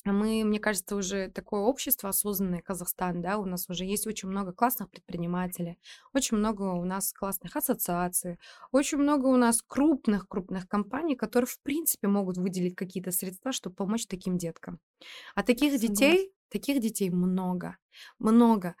[0.04, 4.52] Мы, мне кажется, уже такое общество осознанное, Казахстан, да, у нас уже есть очень много
[4.52, 5.78] классных предпринимателей,
[6.12, 8.38] очень много у нас классных ассоциаций,
[8.70, 14.06] очень много у нас крупных-крупных компаний, которые, в принципе, могут выделить какие-то средства, чтобы помочь
[14.06, 14.78] таким деткам.
[15.34, 17.78] А таких детей, таких детей много,
[18.18, 18.74] много.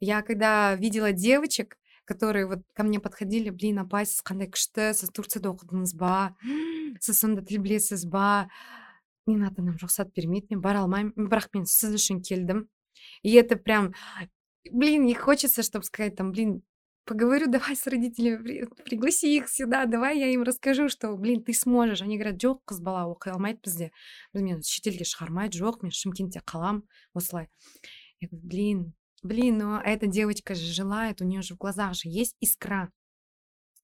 [0.00, 5.10] Я когда видела девочек, которые вот ко мне подходили, блин, апай, сіз қандай күшті, сіз
[5.14, 6.34] Турцияда оқыдыңыз ба,
[7.00, 8.50] сіз сонда тіл білесіз ба,
[9.26, 12.66] менің ата анам рұқсат бермейді мен бара алмаймын бірақ мен сіз үшін келдім
[13.22, 13.92] и это прям
[14.70, 16.62] блин не хочется чтобы сказать там блин
[17.04, 22.02] поговорю давай с родителями пригласи их сюда давай я им расскажу что блин ты сможешь
[22.02, 23.90] они говорят жоқ қыз бала оқи алмайды бізде
[24.34, 26.82] мені шетелге шығармайды жоқ мен шымкентте қаламын
[27.14, 27.48] осылай
[28.20, 28.92] я говорю блин
[29.23, 32.91] Блин, ну эта девочка же желает, у нее же в глазах же есть искра.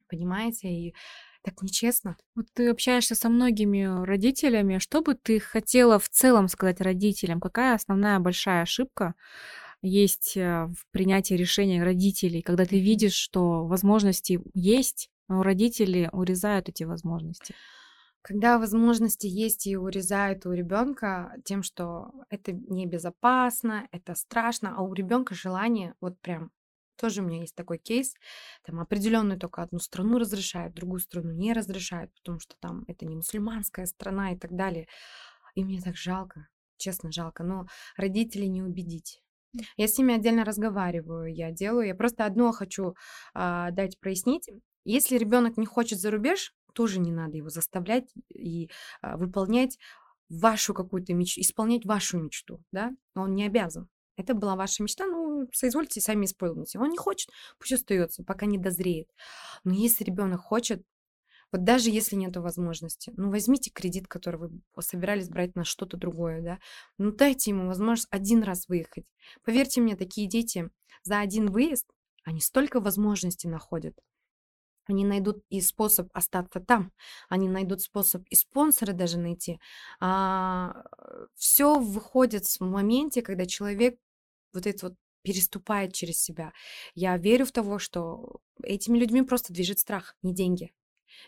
[0.07, 0.67] Понимаете?
[0.69, 0.95] И
[1.43, 2.17] так нечестно.
[2.35, 4.77] Вот ты общаешься со многими родителями.
[4.77, 7.41] Что бы ты хотела в целом сказать родителям?
[7.41, 9.15] Какая основная большая ошибка
[9.81, 16.69] есть э, в принятии решения родителей, когда ты видишь, что возможности есть, но родители урезают
[16.69, 17.53] эти возможности?
[18.23, 24.93] Когда возможности есть и урезают у ребенка тем, что это небезопасно, это страшно, а у
[24.93, 26.49] ребенка желание, вот прям
[26.95, 28.13] тоже у меня есть такой кейс,
[28.65, 33.17] там определенную только одну страну разрешают, другую страну не разрешают, потому что там это не
[33.17, 34.87] мусульманская страна и так далее.
[35.55, 37.65] И мне так жалко, честно жалко, но
[37.97, 39.21] родителей не убедить.
[39.75, 41.87] Я с ними отдельно разговариваю, я делаю.
[41.87, 42.95] Я просто одно хочу
[43.33, 44.49] а, дать прояснить.
[44.85, 48.69] Если ребенок не хочет за рубеж, тоже не надо его заставлять и
[49.01, 49.77] а, выполнять
[50.29, 53.87] вашу какую-то мечту, исполнять вашу мечту, да, он не обязан.
[54.15, 56.79] Это была ваша мечта, ну, соизвольте сами исполните.
[56.79, 59.09] Он не хочет, пусть остается, пока не дозреет.
[59.63, 60.83] Но если ребенок хочет,
[61.51, 66.41] вот даже если нет возможности, ну, возьмите кредит, который вы собирались брать на что-то другое,
[66.41, 66.59] да,
[66.97, 69.05] ну, дайте ему возможность один раз выехать.
[69.43, 70.69] Поверьте мне, такие дети
[71.03, 71.87] за один выезд,
[72.23, 73.95] они столько возможностей находят.
[74.85, 76.91] Они найдут и способ остаться там,
[77.29, 79.59] они найдут способ и спонсора даже найти.
[79.99, 80.83] А,
[81.35, 83.97] все выходит в моменте, когда человек
[84.53, 86.51] вот это вот переступает через себя.
[86.95, 90.73] Я верю в того, что этими людьми просто движет страх, не деньги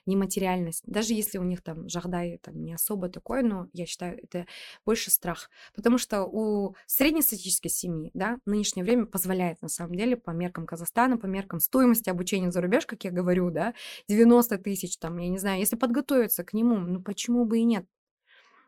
[0.06, 0.84] не материальность.
[0.86, 4.46] Даже если у них там жахдай там не особо такой, но я считаю, это
[4.86, 5.50] больше страх.
[5.74, 11.18] Потому что у среднестатистической семьи, да, нынешнее время позволяет, на самом деле, по меркам Казахстана,
[11.18, 13.74] по меркам стоимости обучения за рубеж, как я говорю, да,
[14.08, 17.86] 90 тысяч, там, я не знаю, если подготовиться к нему, ну почему бы и нет?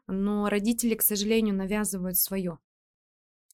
[0.08, 2.60] Но родители, к сожалению, навязывают свое.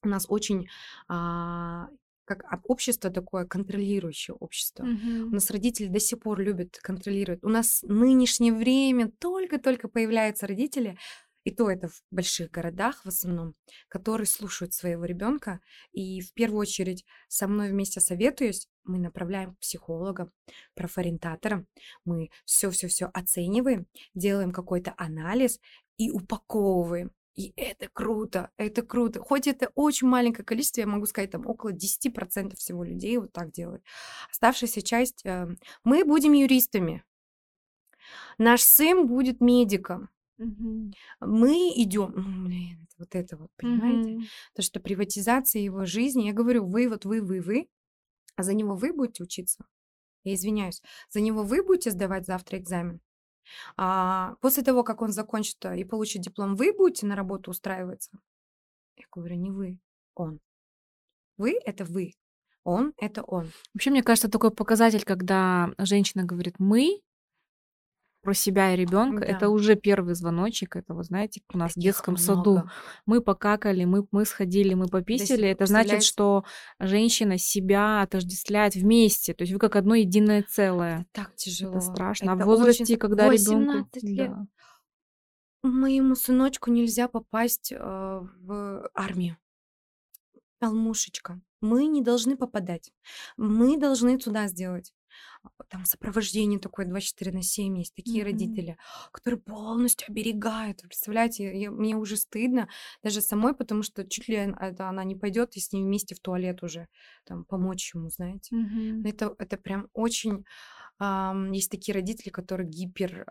[0.03, 0.67] У нас очень
[1.07, 1.87] а,
[2.25, 4.83] как общество такое контролирующее общество.
[4.83, 5.27] Мгм.
[5.27, 7.43] У нас родители до сих пор любят контролировать.
[7.43, 10.97] У нас в нынешнее время только-только появляются родители,
[11.43, 13.55] и то это в больших городах в основном,
[13.89, 15.59] которые слушают своего ребенка.
[15.91, 20.31] И в первую очередь со мной вместе советуюсь, мы направляем к психологам,
[20.73, 21.67] профориентаторам,
[22.05, 25.59] мы все-все-все оцениваем, делаем какой-то анализ
[25.97, 27.11] и упаковываем.
[27.35, 29.19] И это круто, это круто.
[29.19, 33.51] Хоть это очень маленькое количество, я могу сказать, там около 10% всего людей вот так
[33.51, 33.83] делают.
[34.29, 35.47] Оставшаяся часть, э,
[35.83, 37.03] мы будем юристами.
[38.37, 40.09] Наш сын будет медиком.
[40.37, 40.93] Мгм.
[41.21, 44.09] Мы идем, ну, блин, вот это вот, понимаете?
[44.09, 44.25] Мгм.
[44.55, 47.67] То, что приватизация его жизни, я говорю, вы, вот вы, вы, вы,
[48.35, 49.65] а за него вы будете учиться.
[50.23, 53.01] я извиняюсь, за него вы будете сдавать завтра экзамен?
[53.77, 58.11] А после того, как он закончит э, и получит диплом, вы будете на работу устраиваться?
[58.95, 59.79] Я говорю, не вы,
[60.15, 60.39] он.
[61.37, 62.13] Вы— это вы,
[62.63, 63.51] он— это он.
[63.73, 67.01] Вообще, мне кажется, такой показатель, когда женщина говорит «мы»,
[68.23, 70.75] про себя и ребенка, это Да, уже первый звоночек.
[70.77, 72.71] Это, вот знаете, у нас в таких детском саду много.
[73.05, 75.49] мы покакали, мы, мы сходили, мы пописали.
[75.49, 76.45] Это значит, что
[76.79, 79.33] женщина себя отождествляет вместе.
[79.33, 81.01] То есть вы как одно единое целое.
[81.01, 81.79] это так Это тяжело.
[81.81, 82.31] страшно.
[82.31, 82.57] А в Это очень...
[82.59, 84.31] возрасте, ст- когда ребенку, 18 лет.
[84.31, 84.45] да.
[85.63, 89.37] Моему сыночку нельзя попасть э, в армию.
[90.59, 92.91] Алмушечка, мы не должны попадать.
[93.37, 94.93] Мы должны туда сделать.
[95.69, 97.95] Там сопровождение такое 24 на 7 есть.
[97.95, 98.31] Такие Мгм.
[98.31, 98.77] родители,
[99.11, 100.81] которые полностью оберегают.
[100.81, 102.69] Представляете, я- мне уже стыдно
[103.03, 106.19] даже самой, потому что чуть ли это она не пойдет и с ним вместе в
[106.19, 106.87] туалет уже
[107.25, 108.55] там помочь ему, знаете.
[108.55, 109.05] Мгм.
[109.05, 110.45] Это, это прям очень...
[110.99, 113.27] ам, есть такие родители, которые гипер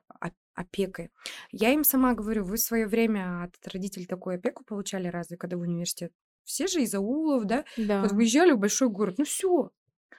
[0.55, 1.11] опекой.
[1.51, 5.57] Я им сама говорю, вы в свое время от родителей такую опеку получали разве, когда
[5.57, 6.12] в университет?
[6.45, 7.64] Все же из аулов, да?
[8.01, 8.12] Вот Да.
[8.12, 9.71] выезжали в большой город, ну все.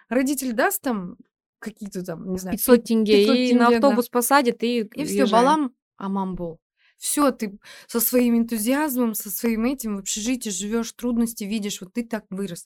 [0.10, 1.18] Родитель даст там
[1.64, 3.88] какие-то там, не знаю, 500 пи- тенге 500 и на тенге, да.
[3.88, 6.60] автобус посадит и И все, балам, амам был.
[6.98, 12.04] Все, ты со своим энтузиазмом, со своим этим в общежитии живешь, трудности видишь, вот ты
[12.04, 12.66] так вырос.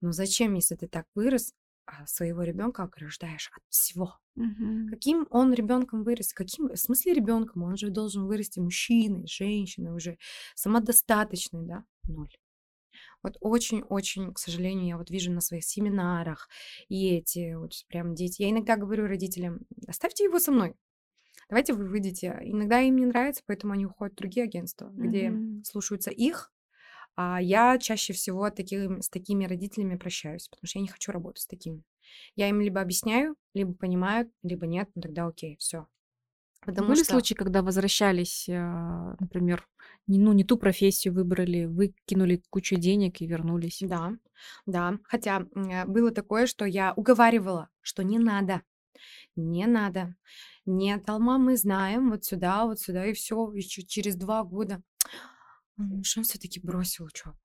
[0.00, 1.52] Но зачем, если ты так вырос,
[1.86, 4.18] а своего ребенка ограждаешь от всего?
[4.34, 4.88] Мгм.
[4.88, 6.32] Каким он ребенком вырос?
[6.32, 7.62] Каким, в смысле ребенком?
[7.62, 10.18] Он же должен вырасти мужчиной, женщиной, уже
[10.56, 11.84] самодостаточной, да?
[12.04, 12.34] Ноль.
[13.26, 16.48] Вот очень-очень, к сожалению, я вот вижу на своих семинарах
[16.88, 18.42] и эти вот прям дети.
[18.42, 20.76] Я иногда говорю родителям, оставьте его со мной.
[21.48, 22.38] Давайте вы выйдете.
[22.42, 25.62] Иногда им не нравится, поэтому они уходят в другие агентства, где Мгм.
[25.62, 26.52] слушаются их,
[27.16, 31.42] а я чаще всего таким, с такими родителями прощаюсь, потому что я не хочу работать
[31.42, 31.84] с такими.
[32.36, 35.88] Я им либо объясняю, либо понимают, либо нет, ну тогда окей, все.
[36.66, 39.66] Потому Были что случаи, когда возвращались, а, например,
[40.08, 43.78] не, ну, не ту профессию выбрали, выкинули кучу денег и вернулись?
[43.80, 44.12] да,
[44.66, 44.98] да.
[45.04, 45.46] Хотя
[45.86, 48.62] было такое, что я уговаривала, что не надо,
[49.36, 50.16] не надо.
[50.64, 53.52] Нет, Алма, мы знаем, вот сюда, вот сюда, и все.
[53.60, 54.82] Чу- через два года
[55.76, 57.36] муж, он все-таки бросил учебу.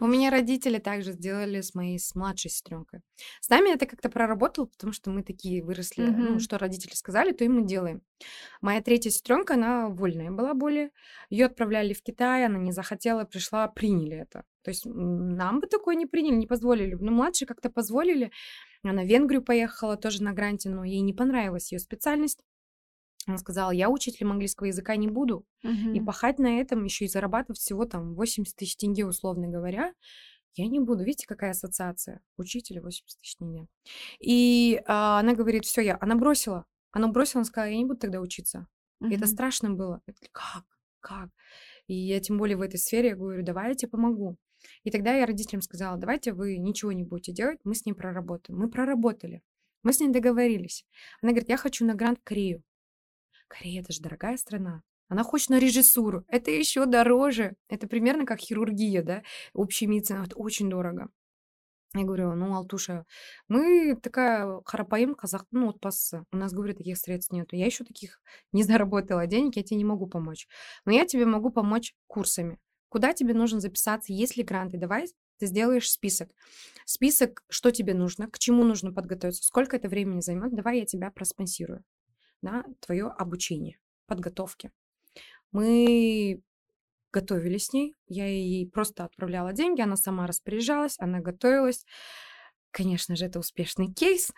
[0.00, 3.00] У меня родители также сделали с моей с младшей сестренкой.
[3.40, 6.40] С нами это как-то проработало, потому что мы такие выросли, ну, Мгм.
[6.40, 8.02] что родители сказали, то и мы делаем.
[8.60, 10.90] Моя третья сестренка, она вольная была более.
[11.30, 14.44] Ее отправляли в Китай, она не захотела, пришла, приняли это.
[14.62, 16.94] То есть нам бы такое не приняли, не позволили.
[16.94, 18.32] Но младшей как-то позволили.
[18.82, 22.40] Она в Венгрию поехала тоже на гранте, но ей не понравилась ее специальность.
[23.26, 25.46] Она сказала, я учителем английского языка не буду.
[25.62, 26.06] И Мгм.
[26.06, 29.92] пахать на этом, еще и зарабатывать всего там 80 тысяч тенге, условно говоря,
[30.56, 31.02] я не буду.
[31.04, 32.20] Видите, какая ассоциация?
[32.36, 33.66] Учителя 80 тысяч тенге.
[34.20, 35.98] И а, она говорит, все, я...
[36.00, 36.64] Она бросила.
[36.92, 38.68] Она бросила, она сказала, я не буду тогда учиться.
[39.00, 40.00] И это страшно было.
[40.06, 40.64] Я как?
[41.00, 41.30] Как?
[41.88, 44.36] И я тем более в этой сфере я говорю, давай я тебе помогу.
[44.84, 48.58] И тогда я родителям сказала, давайте вы ничего не будете делать, мы с ней проработаем.
[48.58, 49.42] Мы проработали.
[49.82, 50.86] Мы с ней договорились.
[51.20, 52.62] Она говорит, я хочу на грант в Корею.
[53.48, 54.82] Корея, это же дорогая страна.
[55.08, 56.24] Она хочет на режиссуру.
[56.28, 57.56] Это еще дороже.
[57.68, 59.22] Это примерно как хирургия, да?
[59.52, 60.24] Общая медицина.
[60.24, 61.08] Это очень дорого.
[61.96, 63.04] Я говорю, ну, Алтуша,
[63.46, 66.24] мы такая харапаим казах, ну, отпасы.
[66.32, 67.54] У нас, говорю, таких средств нету.
[67.54, 68.20] Я еще таких
[68.52, 70.48] не заработала денег, я тебе не могу помочь.
[70.84, 72.58] Но я тебе могу помочь курсами.
[72.88, 74.78] Куда тебе нужно записаться, есть ли гранты?
[74.78, 75.06] Давай
[75.38, 76.30] ты сделаешь список.
[76.84, 80.54] Список, что тебе нужно, к чему нужно подготовиться, сколько это времени займет.
[80.54, 81.84] Давай я тебя проспонсирую
[82.44, 84.70] на твое обучение, подготовки.
[85.50, 86.42] Мы
[87.12, 91.84] готовились с ней, я ей просто отправляла деньги, она сама распоряжалась, она готовилась.
[92.70, 94.32] Конечно же, это успешный кейс.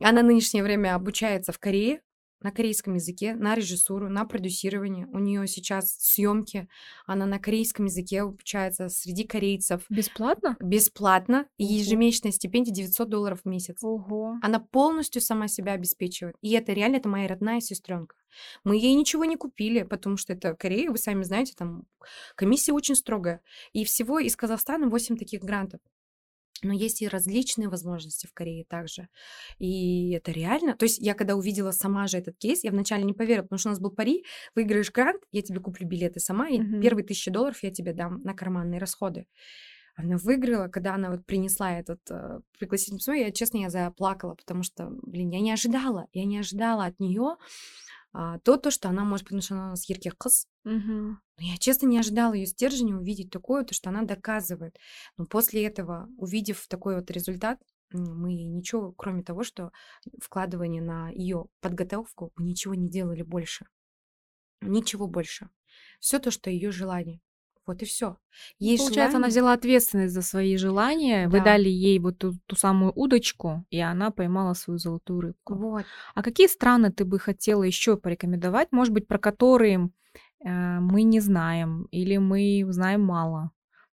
[0.00, 2.02] Она в нынешнее время обучается в Корее
[2.42, 5.06] на корейском языке, на режиссуру, на продюсирование.
[5.12, 6.68] У нее сейчас съемки,
[7.06, 10.56] она на корейском языке обучается среди корейцев Бесплатно?
[10.60, 13.82] бесплатно, и ежемесячная стипендия 900 долларов в месяц.
[13.82, 14.36] Ого.
[14.42, 16.36] Она полностью сама себя обеспечивает.
[16.40, 18.16] И это реально, это моя родная сестренка.
[18.64, 21.84] Мы ей ничего не купили, потому что это Корея, вы сами знаете, там
[22.36, 23.42] комиссия очень строгая.
[23.72, 25.80] И всего из Казахстана 8 таких грантов.
[26.62, 29.08] Но есть и различные возможности в Корее также.
[29.58, 30.76] И это реально.
[30.76, 33.68] То есть я когда увидела сама же этот кейс, я вначале не поверила, потому что
[33.68, 36.80] у нас был пари, выиграешь грант, я тебе куплю билеты сама, и Мгм.
[36.80, 39.26] первые тысячи долларов я тебе дам на карманные расходы.
[39.96, 44.62] Она выиграла, когда она вот принесла этот э, пригласительное письмо, я, честно, я заплакала, потому
[44.62, 47.36] что, блин, я не ожидала, я не ожидала от нее
[48.12, 50.46] то, то, что она может, потому что она у нас яркий кыз.
[50.64, 51.20] Мгм.
[51.38, 54.76] Но я, честно, не ожидала ее стержня увидеть такое, то, что она доказывает.
[55.16, 57.58] Но после этого, увидев такой вот результат,
[57.92, 59.72] мы ничего, кроме того, что
[60.20, 63.66] вкладывание на ее подготовку, мы ничего не делали больше.
[64.60, 65.48] Ничего больше.
[65.98, 67.20] Все то, что ее желание.
[67.66, 68.16] Вот и все.
[68.58, 69.16] Ей Получается, желание...
[69.16, 71.30] она взяла ответственность за свои желания, да.
[71.30, 75.54] вы дали ей вот ту, ту самую удочку, и она поймала свою золотую рыбку.
[75.54, 75.84] Вот.
[76.14, 79.90] А какие страны ты бы хотела еще порекомендовать, может быть, про которые
[80.44, 83.50] э, мы не знаем или мы знаем мало?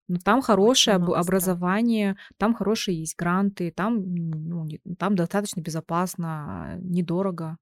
[0.07, 7.57] Но там хорошее об- образование, там хорошие есть гранты, там, ну, там достаточно безопасно, недорого.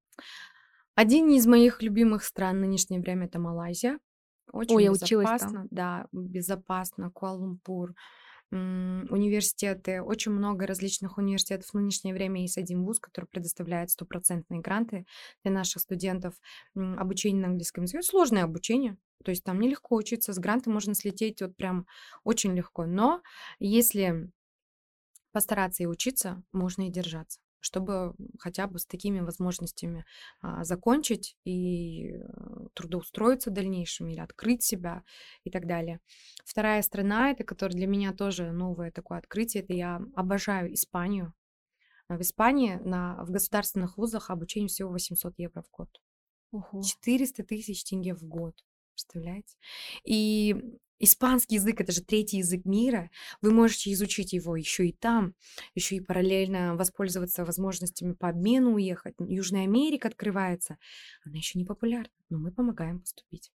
[0.95, 3.99] Один из моих любимых стран в нынешнее время это Малайзия.
[4.53, 7.11] Очень Ой, я училась безопасно, да, безопасно.
[7.11, 7.95] Куала-Лумпур,
[8.51, 11.71] университеты, очень много различных университетов.
[11.71, 15.07] В нынешнее время есть один вуз, который предоставляет стопроцентные гранты
[15.43, 16.35] для наших студентов.
[16.75, 18.03] Обучение на английском языке.
[18.03, 20.35] Сложное обучение, то есть там нелегко учиться.
[20.35, 21.87] С гранта можно слететь вот прям
[22.25, 22.85] очень легко.
[22.85, 23.23] Но
[23.59, 24.31] если
[25.33, 30.05] постараться и учиться, можно и держаться чтобы хотя бы с такими возможностями
[30.41, 32.19] а, закончить и э,
[32.75, 35.05] трудоустроиться в дальнейшем или открыть себя
[35.45, 36.01] и так далее.
[36.45, 41.33] Вторая страна, это которая для меня тоже новое такое открытие, это я обожаю Испанию.
[42.09, 45.89] В Испании на, в государственных вузах обучение всего 800 евро в год.
[46.51, 46.83] Ого.
[46.83, 48.55] 400 тысяч тенге в год.
[48.93, 49.57] Представляете?
[50.05, 50.57] И
[51.05, 53.11] Испанский язык это же третий язык мира.
[53.41, 55.35] Вы можете изучить его еще и там,
[55.75, 59.17] еще и параллельно воспользоваться возможностями по обмену уехать.
[59.19, 60.79] Южная Америка открывается.
[61.25, 63.51] Она еще не популярна, но мы помогаем поступить.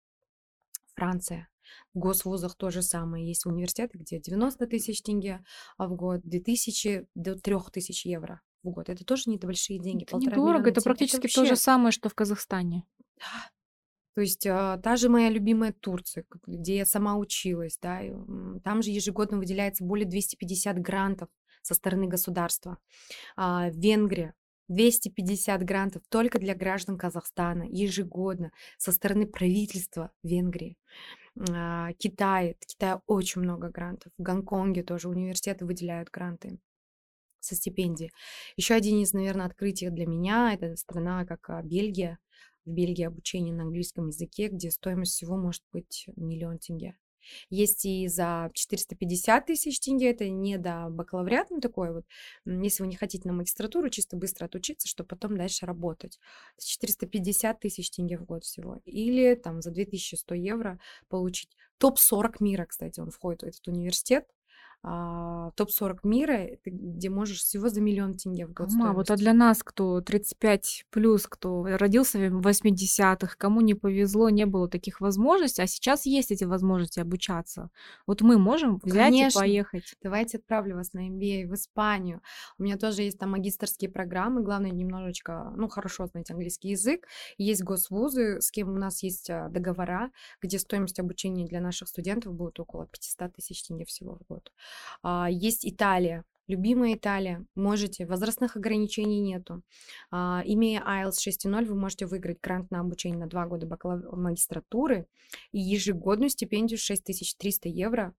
[0.94, 1.50] Франция.
[1.92, 3.28] В госвузах то же самое.
[3.28, 5.44] Есть университеты, где 90 тысяч тенге
[5.76, 8.88] в год, 2000 до 3000 евро в год.
[8.88, 10.04] Это тоже не большие деньги.
[10.04, 11.40] Это недорого, это практически это вообще...
[11.42, 12.86] то же самое, что в Казахстане.
[14.14, 18.00] То есть а, та же моя любимая Турция, где я сама училась, да,
[18.62, 21.28] там же ежегодно выделяется более 250 грантов
[21.62, 22.78] со стороны государства.
[23.36, 24.34] А, Венгрия
[24.68, 30.78] 250 грантов только для граждан Казахстана ежегодно со стороны правительства Венгрии.
[31.98, 34.12] Китай, в Китае очень много грантов.
[34.16, 36.60] В Гонконге тоже университеты выделяют гранты
[37.40, 38.10] со стипендии.
[38.56, 42.18] Еще один из, наверное, открытий для меня это страна, как а, Бельгия
[42.64, 46.96] в Бельгии обучение на английском языке, где стоимость всего может быть миллион тенге.
[47.50, 52.04] Есть и за 450 тысяч тенге, это не до бакалавриата, ну такое вот,
[52.44, 56.18] если вы не хотите на магистратуру, чисто быстро отучиться, чтобы потом дальше работать.
[56.58, 58.80] 450 тысяч тенге в год всего.
[58.84, 64.26] Или там за 2100 евро получить топ-40 мира, кстати, он входит в этот университет,
[64.86, 69.32] а, топ-40 мира, где можешь всего за миллион тенге в год Ма, вот а для
[69.32, 75.62] нас, кто 35 плюс, кто родился в 80-х, кому не повезло, не было таких возможностей,
[75.62, 77.70] а сейчас есть эти возможности обучаться.
[78.06, 79.38] Вот мы можем взять Конечно.
[79.38, 79.94] и поехать.
[80.02, 82.20] Давайте отправлю вас на MBA в Испанию.
[82.58, 87.06] У меня тоже есть там магистрские программы, главное немножечко, ну, хорошо знать английский язык.
[87.38, 90.10] Есть госвузы, с кем у нас есть а, договора,
[90.42, 94.52] где стоимость обучения для наших студентов будет около 500 тысяч тенге всего в год.
[95.02, 99.62] А, есть Италия, Любимая Италия, можете, возрастных ограничений нету.
[100.10, 104.14] А, имея IELTS 6.0, вы можете выиграть грант на обучение на 2 года бакалавр...
[104.14, 105.06] магистратуры
[105.52, 108.12] и ежегодную стипендию 6300 евро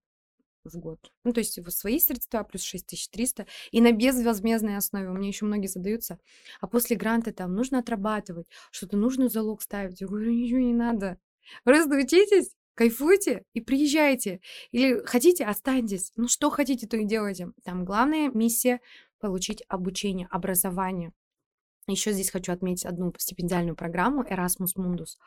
[0.64, 1.12] в год.
[1.22, 5.08] Ну, то есть свои средства плюс 6300 и на безвозмездной основе.
[5.08, 6.18] У меня еще многие задаются,
[6.60, 10.00] а после гранта там нужно отрабатывать, что-то нужно залог ставить.
[10.00, 11.18] Я говорю, ничего не надо.
[11.62, 14.40] Просто учитесь, кайфуйте и приезжайте.
[14.70, 16.12] Или хотите, останьтесь.
[16.14, 17.50] Ну, что хотите, то и делайте.
[17.64, 18.80] Там главная миссия—
[19.20, 21.12] получить обучение, образование.
[21.88, 25.18] Еще здесь хочу отметить одну стипендиальную программу Erasmus Mundus.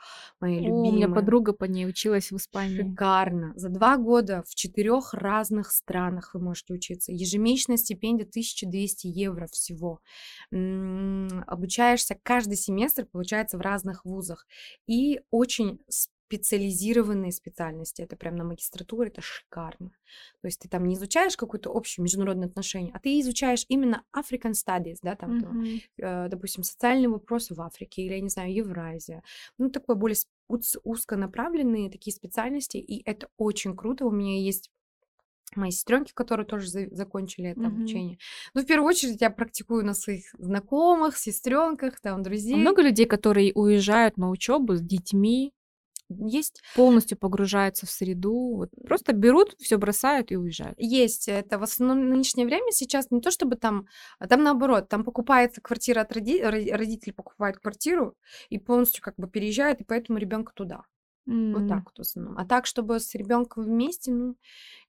[0.42, 0.92] Моя любимая.
[0.92, 2.82] у меня подруга по ней училась в Испании.
[2.82, 3.54] Шикарно.
[3.56, 7.14] За два года в четырех разных странах вы можете учиться.
[7.14, 10.02] Ежемесячная стипендия 1200 евро всего.
[10.52, 14.46] Обучаешься каждый семестр, получается, в разных вузах.
[14.86, 15.80] И очень
[16.30, 18.04] специализированные специальности.
[18.04, 19.90] Это прям на магистратуре, это шикарно.
[20.42, 24.52] То есть ты там не изучаешь какую-то общую международные отношения, а ты изучаешь именно African
[24.52, 25.82] Studies, да, там, mm-hmm.
[25.98, 29.24] э, допустим, социальные вопросы в Африке или, я не знаю, Евразия.
[29.58, 30.18] Ну, такое более
[30.84, 34.06] узконаправленные такие специальности, и это очень круто.
[34.06, 34.70] У меня есть
[35.56, 37.66] мои сестренки, которые тоже за- закончили это mm-hmm.
[37.66, 38.18] обучение.
[38.54, 42.54] Ну, в первую очередь, я практикую на своих знакомых, сестренках, там, друзей.
[42.54, 45.54] А много людей, которые уезжают на учебу с детьми,
[46.10, 46.62] есть.
[46.76, 50.76] Полностью погружаются в среду, вот просто берут, все бросают и уезжают.
[50.80, 51.28] Есть.
[51.28, 53.88] Это в основном в нынешнее время сейчас не то чтобы там,
[54.20, 56.42] а там наоборот, там покупается квартира от роди...
[56.42, 58.16] родители покупают квартиру
[58.50, 60.84] и полностью как бы переезжают, и поэтому ребенка туда.
[61.28, 61.54] Mm.
[61.54, 62.38] Вот так вот в основном.
[62.38, 64.36] А так, чтобы с ребенком вместе, ну,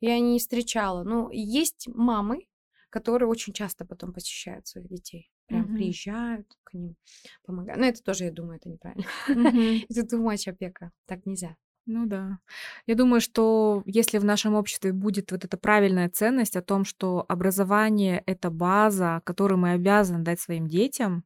[0.00, 1.02] я не встречала.
[1.02, 2.46] Ну, есть мамы,
[2.88, 5.30] которые очень часто потом посещают своих детей.
[5.50, 5.74] Прям Мгм.
[5.76, 6.96] приезжают к ним,
[7.44, 7.80] помогают.
[7.80, 9.04] Но это тоже, я думаю, это неправильно.
[9.28, 9.84] Мгм.
[9.90, 10.92] Это much опека.
[11.06, 11.56] Так нельзя.
[11.86, 12.38] Ну да.
[12.86, 17.24] Я думаю, что если в нашем обществе будет вот эта правильная ценность о том, что
[17.28, 21.24] образование- это база, которую мы обязаны дать своим детям,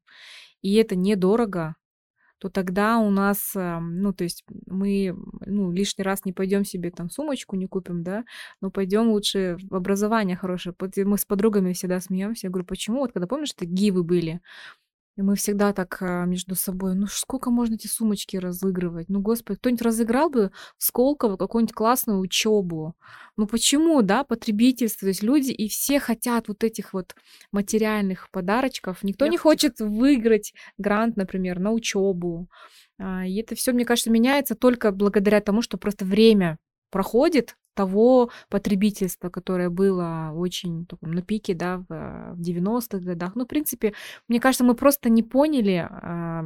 [0.62, 1.76] и это недорого,
[2.38, 5.14] то тогда у нас, э, ну, то есть мы,
[5.46, 8.24] ну, лишний раз не пойдем себе там сумочку не купим, да,
[8.60, 10.74] но пойдем лучше в образование хорошее.
[11.04, 12.46] Мы с подругами всегда смеемся.
[12.46, 13.00] Я говорю, почему?
[13.00, 14.40] Вот когда, помнишь, это гивы были,
[15.16, 19.08] и мы всегда так а, между собой, ну сколько можно эти сумочки разыгрывать?
[19.08, 22.96] Ну, господи, кто-нибудь разыграл бы в Сколково какую-нибудь классную учебу?
[23.36, 27.14] Ну почему, да, потребительство, то есть люди и все хотят вот этих вот
[27.52, 29.02] материальных подарочков.
[29.02, 29.42] Никто не Легких.
[29.42, 32.48] хочет выиграть грант, например, на учебу.
[32.98, 36.58] А, И это все, мне кажется, меняется только благодаря тому, что просто время
[36.90, 43.32] проходит того потребительства, которое было очень таком на пике, да, в, в 90-х годах.
[43.34, 43.94] Ну, в принципе,
[44.28, 46.44] мне кажется, мы просто не поняли, а,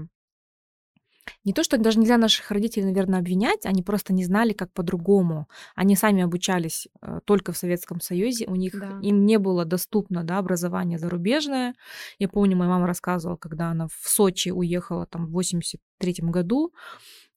[1.44, 5.48] не то, что даже нельзя наших родителей, наверное, обвинять, они просто не знали, как по-другому.
[5.74, 8.98] Они сами обучались э, только в Советском Союзе, у них Да.
[9.02, 11.74] им не было доступно, да, образование зарубежное.
[12.18, 16.72] Я помню, моя мама рассказывала, когда она в Сочи уехала там в 83 году,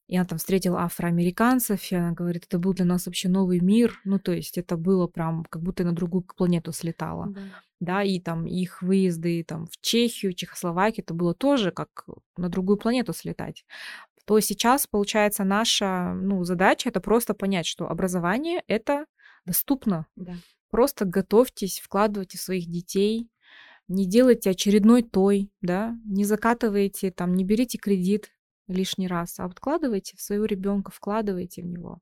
[0.08, 4.00] и она там встретила афроамериканцев, и она говорит, это был для нас вообще новый мир.
[4.04, 7.40] Ну, то есть это было прям, как будто на другую планету слетала Да.
[7.80, 12.76] да, и там их выезды там в Чехию, Чехословакию, это было тоже как на другую
[12.76, 13.64] планету слетать.
[14.24, 19.06] То сейчас, получается, наша ну, задача это просто понять, что образование это
[19.44, 20.06] доступно.
[20.16, 20.34] Да.
[20.70, 23.28] Просто готовьтесь, вкладывайте в своих детей,
[23.88, 28.32] не делайте очередной той, да, не закатывайте, там, не берите кредит
[28.71, 31.99] лишний раз, а вкладывайте в своего ребенка, вкладывайте в него.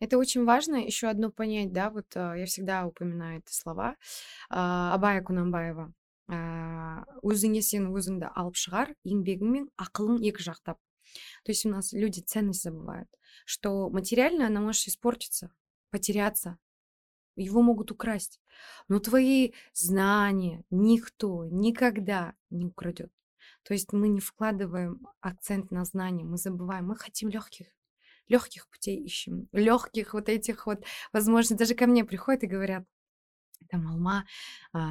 [0.00, 3.96] Это очень важно еще одно понять, да, вот а, я всегда упоминаю эти слова.
[4.48, 5.92] А, Абая Кунамбаева.
[6.28, 10.78] а, Өзіңе сен өзіңді алып шығар, еңбегің мен ақылың екі жақтап.
[11.44, 13.08] То есть у нас люди ценность забывают,
[13.44, 15.50] что материально она может испортиться,
[15.90, 16.58] потеряться,
[17.34, 18.40] его могут украсть.
[18.88, 23.12] Но твои знания никто никогда не украдет.
[23.63, 27.67] то есть мы не вкладываем акцент на знания, мы забываем, мы хотим легких,
[28.27, 32.85] легких путей ищем, легких вот этих вот, возможно, даже ко мне приходят и говорят,
[33.69, 34.23] там алма
[34.73, 34.81] а,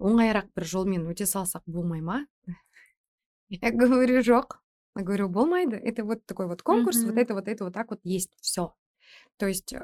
[0.00, 2.26] оңайырақ бір жолмен өте салсақ болмай ма
[3.48, 4.58] я говорю жоқ
[4.96, 8.00] я говорю болмайды это вот такой вот конкурс вот это вот это вот так вот
[8.04, 8.72] есть все
[9.36, 9.74] то есть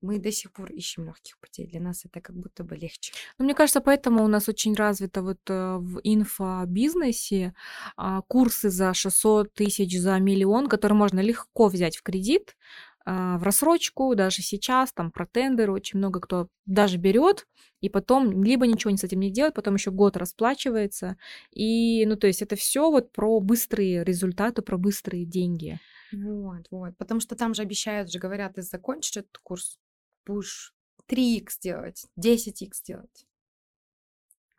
[0.00, 3.44] мы до сих пор ищем легких путей для нас это как будто бы легче Ну,
[3.44, 7.54] мне кажется, поэтому у нас очень развито вот э, в инфобизнесе
[7.96, 12.56] а, курсы за 600 тысяч, за миллион, которые можно легко взять в кредит,
[13.04, 17.46] а, в рассрочку, даже сейчас, там, про тендеры, очень много кто даже берет,
[17.80, 21.16] и потом либо ничего не с этим не делает, потом еще год расплачивается.
[21.52, 25.80] И, ну, то есть это все вот про быстрые результаты, про быстрые деньги.
[26.12, 29.78] Вот вот потому что там же обещают же говорят ты закончишь этот курс
[30.26, 30.74] будешь
[31.06, 33.26] 3х делать 10х делать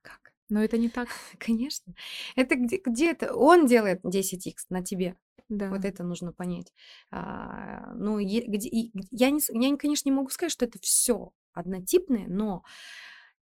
[0.02, 1.08] как Но это не так,
[1.40, 1.94] Конечно.
[2.36, 3.34] Это где, где это?
[3.36, 5.16] Он делает 10х на тебе.
[5.50, 5.70] да.
[5.70, 6.74] Вот это нужно понять.
[7.12, 11.32] А, ну, е- где, и я, не, я, конечно, не могу сказать, что это все
[11.54, 12.64] однотипное, но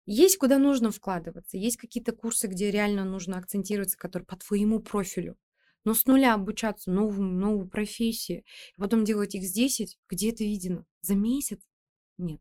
[0.07, 1.57] есть куда нужно вкладываться.
[1.57, 5.37] Есть какие-то курсы, где реально нужно акцентироваться, которые по твоему профилю.
[5.85, 8.45] Но с нуля обучаться новому, новой профессии,
[8.77, 10.85] и потом делать x10, где это видно?
[11.03, 11.61] За месяц?
[12.19, 12.41] Нет.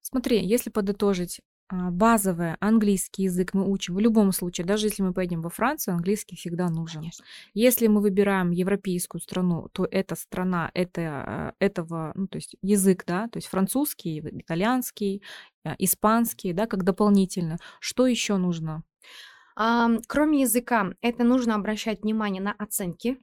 [0.00, 5.14] Смотри, если подытожить, а, базовый английский язык мы учим в любом случае, даже если мы
[5.14, 7.00] поедем во Францию, английский всегда нужен.
[7.00, 7.24] Конечно.
[7.54, 13.04] Если мы выбираем европейскую страну, то эта страна, это, э, этого, ну, то есть язык,
[13.06, 15.22] да, то есть французский, итальянский,
[15.64, 17.56] э, испанский, да, как дополнительно.
[17.80, 18.82] Что еще нужно?
[19.56, 23.18] Ам, кроме языка, это нужно обращать внимание на оценки.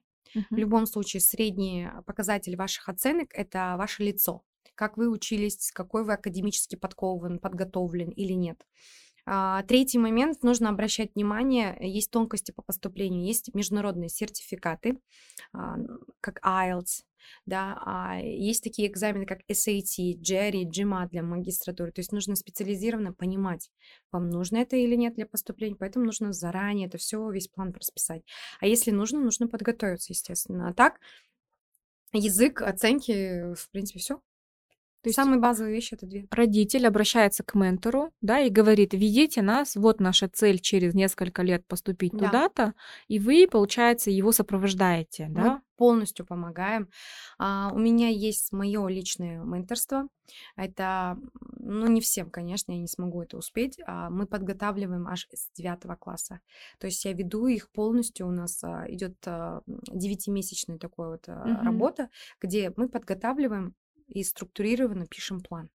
[0.55, 0.61] В Мгм.
[0.61, 4.43] любом случае, средний показатель ваших оценок– это ваше лицо.
[4.75, 8.65] Как вы учились, какой вы академически подкован, подготовлен или нет.
[9.31, 14.99] А, Третий момент, нужно обращать внимание, есть тонкости по поступлению, есть международные сертификаты,
[15.53, 15.75] а,
[16.19, 17.03] как IELTS,
[17.45, 23.13] да, а есть такие экзамены, как SAT, GRE, GMAT для магистратуры, то есть нужно специализированно
[23.13, 23.69] понимать,
[24.11, 28.23] вам нужно это или нет для поступления, поэтому нужно заранее это все, весь план расписать.
[28.59, 30.69] А если нужно, нужно подготовиться, естественно.
[30.69, 30.99] А так,
[32.13, 34.21] язык, оценки, в принципе, все.
[35.01, 36.29] То есть Самые базовые вещи это две.
[36.31, 41.65] родитель обращается к ментору, да, и говорит, ведите нас, вот наша цель через несколько лет
[41.67, 42.17] поступить Да.
[42.17, 42.73] туда-то,
[43.07, 45.61] и вы, получается, его сопровождаете, Мы да?
[45.77, 46.89] полностью помогаем.
[47.37, 50.07] А, у меня есть мое личное менторство.
[50.57, 51.17] Это,
[51.57, 53.77] ну, не всем, конечно, я не смогу это успеть.
[53.85, 56.41] А мы подготавливаем аж с 9 класса.
[56.79, 58.27] То есть я веду их полностью.
[58.27, 61.63] У нас а, идет а, девятимесячная такая вот а, Мгм.
[61.63, 62.09] работа,
[62.41, 63.75] где мы подготавливаем
[64.09, 65.69] и структурированно пишем план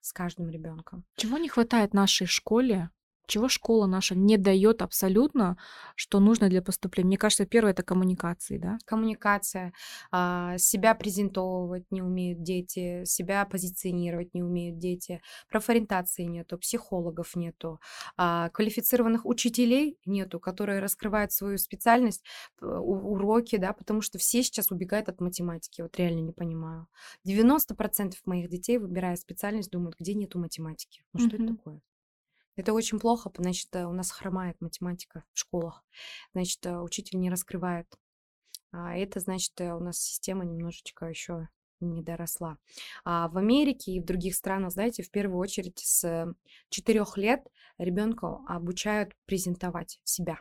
[0.00, 1.04] с каждым ребенком.
[1.16, 2.90] Чего не хватает нашей школе?
[3.30, 5.56] Чего школа наша не дает абсолютно,
[5.96, 7.08] что нужно для поступления?
[7.08, 8.80] Мне кажется, первое это коммуникации, да?
[8.86, 9.72] Коммуникация,
[10.10, 17.78] а, себя презентовывать не умеют дети, себя позиционировать не умеют дети, профориентации нету, психологов нету,
[18.16, 22.24] а, квалифицированных учителей нету, которые раскрывают свою специальность,
[22.60, 26.88] у- уроки, да, потому что все сейчас убегают от математики, вот реально не понимаю.
[27.22, 31.02] 90% моих детей, выбирая специальность, думают, где нету математики.
[31.12, 31.50] Ну что это Мгм.
[31.54, 31.80] такое?
[32.56, 35.84] Это очень плохо, значит, э, у нас хромает математика в школах,
[36.34, 37.86] значит, э, учитель не раскрывает.
[38.72, 41.48] А это значит, э, у нас система немножечко еще
[41.80, 42.58] не доросла.
[43.04, 46.34] А в Америке и в других странах, знаете, в первую очередь с
[46.68, 47.46] четырех лет
[47.78, 50.40] ребенка обучают презентовать себя.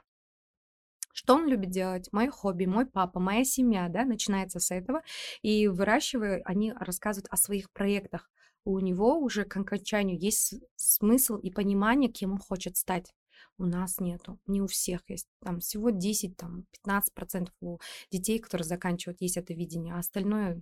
[1.14, 2.08] Что он любит делать?
[2.12, 5.02] Мое хобби, мой папа, моя семья, да, начинается с этого.
[5.42, 8.30] И выращивая, они рассказывают о своих проектах.
[8.66, 13.14] У него уже к окончанию есть смысл и понимание, кем он хочет стать.
[13.58, 15.28] У нас нету, не у всех есть.
[15.42, 17.80] Там всего 10, там 15% у
[18.12, 20.62] детей, которые заканчивают, есть это видение, а остальное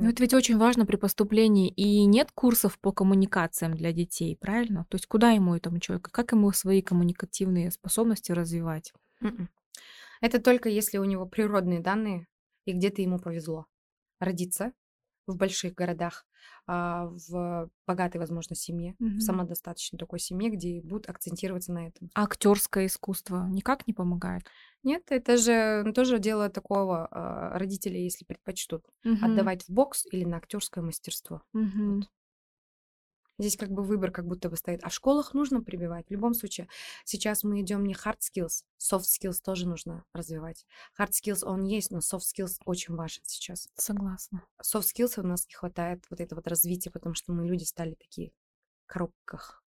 [0.00, 0.10] Но нет.
[0.10, 1.68] это ведь очень важно при поступлении.
[1.70, 4.84] И нет курсов по коммуникациям для детей, правильно?
[4.90, 8.92] То есть куда ему этому человеку, как ему свои коммуникативные способности развивать?
[9.20, 9.48] Мгм.
[10.20, 12.26] Это только если у него природные данные
[12.64, 13.66] и где-то ему повезло
[14.20, 14.72] родиться
[15.26, 16.26] в больших городах,
[16.66, 19.22] а, в богатой, возможно, семье, в Мгм.
[19.22, 22.10] самодостаточной такой семье, где будут акцентироваться на этом.
[22.14, 24.54] А актерское искусство никак не помогает?
[24.82, 29.12] Нет, это же тоже дело такого а, родители, если предпочтут Мгм.
[29.20, 31.42] отдавать в бокс или на актерское мастерство.
[31.54, 32.04] Мгм.
[32.04, 32.10] Вот.
[33.38, 34.82] Здесь как бы выбор как будто бы стоит.
[34.82, 36.06] А в школах нужно прививать.
[36.08, 36.68] В любом случае,
[37.04, 40.66] сейчас мы идем не hard skills, soft skills тоже нужно развивать.
[40.98, 43.68] Hard skills он есть, но soft skills очень важен сейчас.
[43.74, 44.44] Согласна.
[44.62, 47.94] Soft skills у нас не хватает вот этого вот развития, потому что мы люди стали
[47.94, 48.32] такие
[48.84, 49.62] в коробках.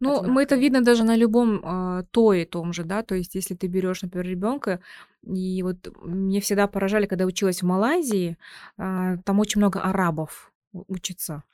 [0.00, 3.34] Ну, мы это видно даже на любом а, то и том же, да, то есть
[3.34, 4.80] если ты берешь, например, ребенка,
[5.22, 8.36] и вот мне всегда поражали, когда училась в Малайзии,
[8.76, 11.44] а, там очень много арабов у- учатся,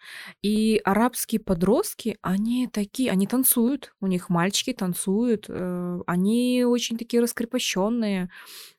[0.42, 7.22] и арабские подростки, они такие, они танцуют, у них мальчики танцуют, э, они очень такие
[7.22, 8.30] раскрепощенные,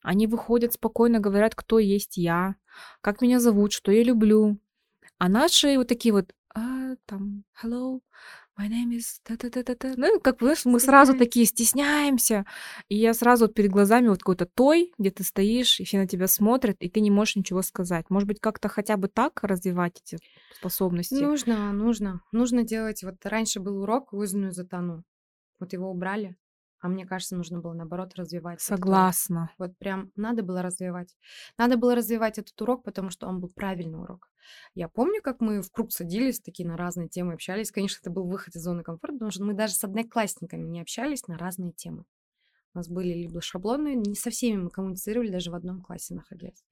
[0.04, 2.56] они выходят спокойно, говорят, кто есть я,
[3.02, 4.60] как меня зовут, что я люблю,
[5.20, 8.02] а наши вот такие вот, а, там, hello,
[8.60, 9.94] my name is та-та-та-та-та.
[9.98, 12.46] Ну, как, знаешь, мы сразу такие стесняемся.
[12.90, 16.08] И я сразу вот перед глазами вот какой-то той, где ты стоишь, и все на
[16.08, 18.10] тебя смотрят, и ты не можешь ничего сказать.
[18.10, 20.22] Может быть, как-то хотя бы так развивать эти
[20.54, 21.14] способности?
[21.14, 22.22] Нужно, нужно.
[22.32, 23.04] Нужно делать.
[23.04, 25.04] Вот раньше был урок «Вызнанную затону».
[25.60, 26.36] Вот его убрали.
[26.82, 28.62] А мне кажется, нужно было, наоборот, развивать.
[28.62, 29.52] Согласна.
[29.58, 31.16] Вот прям надо было развивать.
[31.58, 34.30] Надо было развивать этот урок, потому что он был правильный урок.
[34.74, 37.72] Я помню, как мы в круг садились, такие на разные темы общались.
[37.72, 41.28] Конечно, это был выход из зоны комфорта, потому что мы даже с одноклассниками не общались
[41.28, 42.06] на разные темы.
[42.74, 46.64] У нас были либо шаблоны, не со всеми мы коммуницировали, даже в одном классе находясь.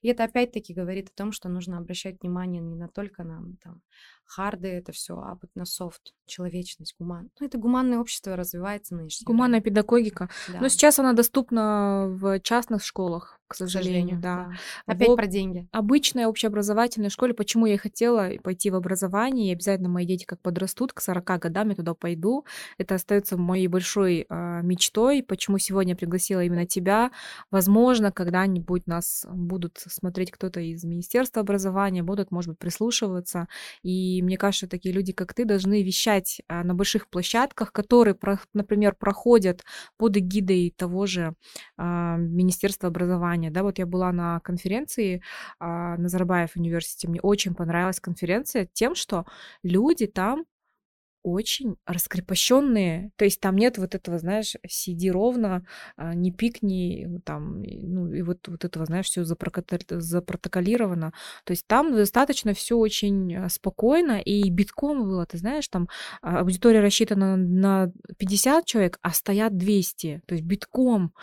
[0.00, 3.82] И это опять-таки говорит о том, что нужно обращать внимание не на только на там,
[4.26, 7.30] харды, это все, а вот на софт, человечность, гуман.
[7.38, 9.64] Ну, это гуманное общество развивается нынешнее Гуманная время.
[9.64, 10.30] педагогика.
[10.48, 14.48] Но Да, сейчас она доступна в частных школах, к к сожалению, сожалению, да.
[14.86, 14.92] да.
[14.94, 15.68] Опять В про деньги.
[15.70, 20.40] обычной общеобразовательной школе, почему я и хотела пойти в образование, и обязательно мои дети как
[20.40, 22.46] подрастут, к 40 годам я туда пойду.
[22.78, 25.22] Это остается моей большой а, мечтой.
[25.22, 27.10] Почему сегодня я пригласила именно тебя?
[27.50, 33.46] Возможно, когда-нибудь нас будут смотреть кто-то из Министерства образования, будут, может быть, прислушиваться.
[33.82, 38.16] И мне кажется, такие люди, как ты, должны вещать а, на больших площадках, которые,
[38.52, 39.64] например, проходят
[39.96, 41.34] под эгидой того же
[41.76, 43.50] а, Министерства образования.
[43.50, 45.22] Да, вот я была на конференции
[45.58, 47.08] а, Назарбаев университете.
[47.08, 49.26] Мне очень понравилась конференция тем, что
[49.62, 50.44] люди там
[51.24, 55.66] очень раскрепощенные, то есть там нет вот этого, знаешь, сиди ровно,
[55.96, 61.12] а, не пикни, там, ну и вот, вот этого, знаешь, все запротоколировано.
[61.44, 65.88] То есть там достаточно все очень а, спокойно и битком было, ты знаешь, там
[66.20, 71.14] а, аудитория рассчитана на 50 человек, а стоят 200, то есть битком.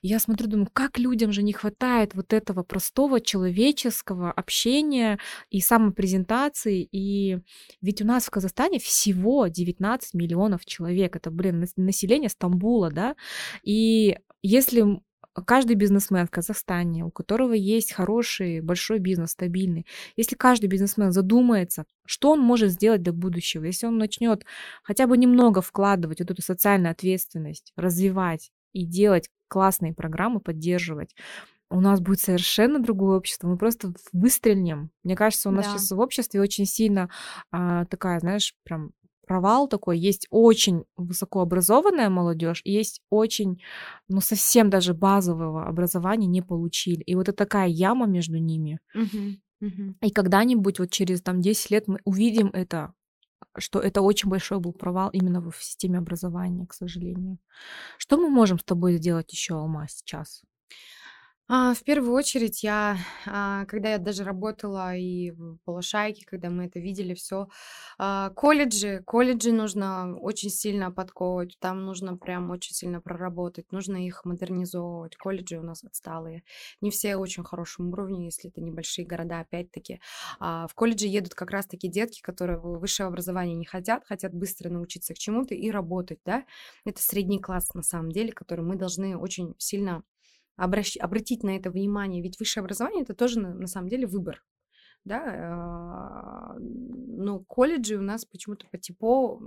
[0.00, 5.18] Я смотрю, думаю, как людям же не хватает вот этого простого человеческого общения
[5.50, 6.88] и самопрезентации.
[6.90, 7.38] И
[7.82, 11.16] ведь у нас в Казахстане всего 19 миллионов человек.
[11.16, 13.16] Это, блин, нас- население Стамбула, да?
[13.62, 15.00] И если
[15.46, 19.86] каждый бизнесмен в Казахстане, у которого есть хороший, большой бизнес, стабильный,
[20.16, 24.44] если каждый бизнесмен задумается, что он может сделать для будущего, если он начнет
[24.82, 31.14] хотя бы немного вкладывать вот эту социальную ответственность, развивать и делать классные программы, поддерживать,
[31.72, 33.46] у нас будет совершенно другое общество.
[33.46, 34.90] Мы просто выстрельнем.
[35.04, 35.72] Мне кажется, у нас Да.
[35.78, 37.08] сейчас в обществе очень сильно
[37.52, 38.90] а, такая, знаешь, прям
[39.30, 39.96] провал такой.
[39.96, 43.62] Есть очень высокообразованная молодежь, есть очень,
[44.08, 47.02] ну, совсем даже базового образования не получили.
[47.02, 48.80] И вот это такая яма между ними.
[48.92, 49.40] Мгм.
[49.60, 49.96] Мгм.
[50.02, 52.92] И когда-нибудь, вот через там 10 лет, мы увидим это,
[53.56, 57.38] что это очень большой был провал именно в системе образования, к сожалению.
[57.98, 60.42] Что мы можем с тобой сделать еще, Алма, сейчас?
[61.52, 62.96] А, в первую очередь я,
[63.26, 67.48] а, когда я даже работала и в Балашайке, когда мы это видели все,
[67.98, 75.16] колледжи, колледжи нужно очень сильно подковывать, там нужно прям очень сильно проработать, нужно их модернизовывать.
[75.16, 76.44] Колледжи у нас отсталые,
[76.80, 80.00] не все очень хорошем уровне, если это небольшие города, опять-таки.
[80.38, 85.14] А, в колледже едут как раз-таки детки, которые высшее образование не хотят, хотят быстро научиться
[85.14, 86.44] к чему-то и работать, да.
[86.84, 90.04] Это средний класс на самом деле, который мы должны очень сильно
[90.60, 94.44] обращ- обратить на это внимание, ведь высшее образование это тоже на, на самом деле выбор.
[95.04, 99.40] Да, а, но колледжи у нас почему-то по типу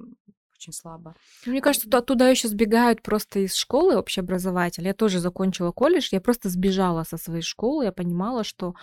[0.55, 1.15] очень слабо.
[1.45, 4.89] Мне кажется, туда, туда еще сбегают просто из школы общеобразовательной.
[4.89, 7.85] Я тоже закончила колледж, я просто сбежала со своей школы.
[7.85, 8.75] Я понимала, что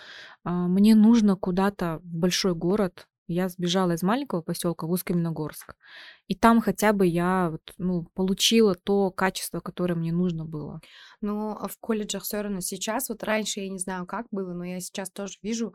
[0.45, 3.09] а, мне нужно куда-то в большой город.
[3.33, 5.76] Я сбежала из маленького поселка в Усть-Каменогорск.
[6.26, 10.81] И там хотя бы я вот, ну, получила то качество, которое мне нужно было.
[11.20, 14.64] Но а в колледжах все равно сейчас, вот раньше я не знаю, как было, но
[14.64, 15.74] я сейчас тоже вижу,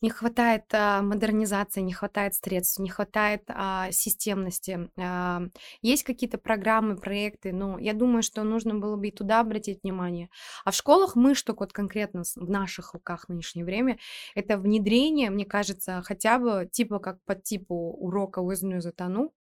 [0.00, 4.90] не хватает а, модернизации, не хватает средств, не хватает а, системности.
[4.96, 5.42] А,
[5.82, 10.28] есть какие-то программы, проекты, но я думаю, что нужно было бы и туда обратить внимание.
[10.64, 13.98] А в школах мы, что вот конкретно в наших руках в нынешнее время,
[14.34, 19.32] это внедрение, мне кажется, хотя бы типа как по типу урока «Возьму затону»,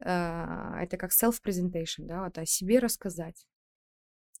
[0.00, 3.46] а, это как self-presentation, да, вот о себе рассказать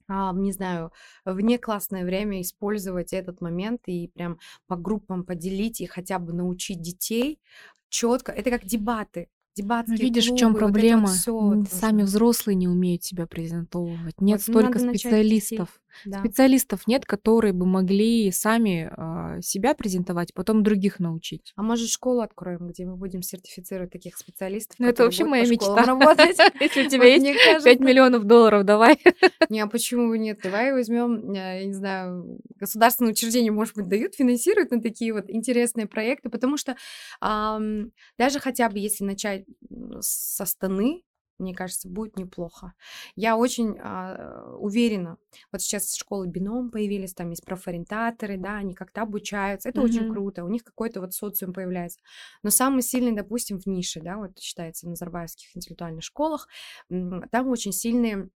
[0.08, 0.92] не знаю,
[1.24, 6.80] вне классное время использовать этот момент и прям по группам поделить и хотя бы научить
[6.80, 7.40] детей
[7.88, 8.32] четко.
[8.32, 9.28] Это как дебаты.
[9.56, 11.06] Ну, Дебатские видишь, в чем клубы, вот вот проблема?
[11.06, 14.20] вот Сами взрослые не умеют себя презентовывать.
[14.20, 15.80] Нет Вот, столько специалистов.
[16.04, 16.20] Да.
[16.20, 21.52] Специалистов нет, которые бы могли сами а, себя презентовать, потом других научить.
[21.56, 25.84] А может, школу откроем, где мы будем сертифицировать таких специалистов, Ну, это вообще моя мечта.
[25.84, 26.36] работать?
[26.60, 28.98] Если у тебя есть мне 5 кажется, миллионов долларов, давай.
[29.48, 30.40] Не, а почему бы нет?
[30.42, 35.24] Давай возьмем, э, я не знаю, государственные учреждения, может быть, дают, финансируют на такие вот
[35.28, 36.76] интересные проекты, потому что
[37.20, 41.02] даже хотя бы если начать м, с Астаны,
[41.38, 42.74] мне кажется, будет неплохо.
[43.16, 45.18] Я очень а, уверена,
[45.52, 50.06] вот сейчас школы бином появились, там есть профориентаторы, да, они как-то обучаются, это очень Мгм.
[50.06, 52.00] круто, у них какой-то вот социум появляется.
[52.42, 56.48] Но самый сильный, допустим, в нише, да, вот считается в назарбаевских интеллектуальных школах,
[56.88, 58.30] там очень сильные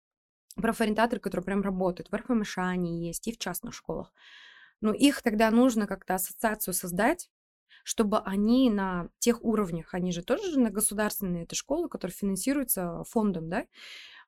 [0.56, 2.10] профориентаторы, которые прям работают.
[2.10, 4.12] В РФМШ они есть и в частных школах.
[4.80, 7.30] Но их тогда нужно как-то ассоциацию создать,
[7.84, 13.02] чтобы они на тех уровнях, они же тоже же на государственные это школы, которые финансируются
[13.04, 13.66] фондом, да,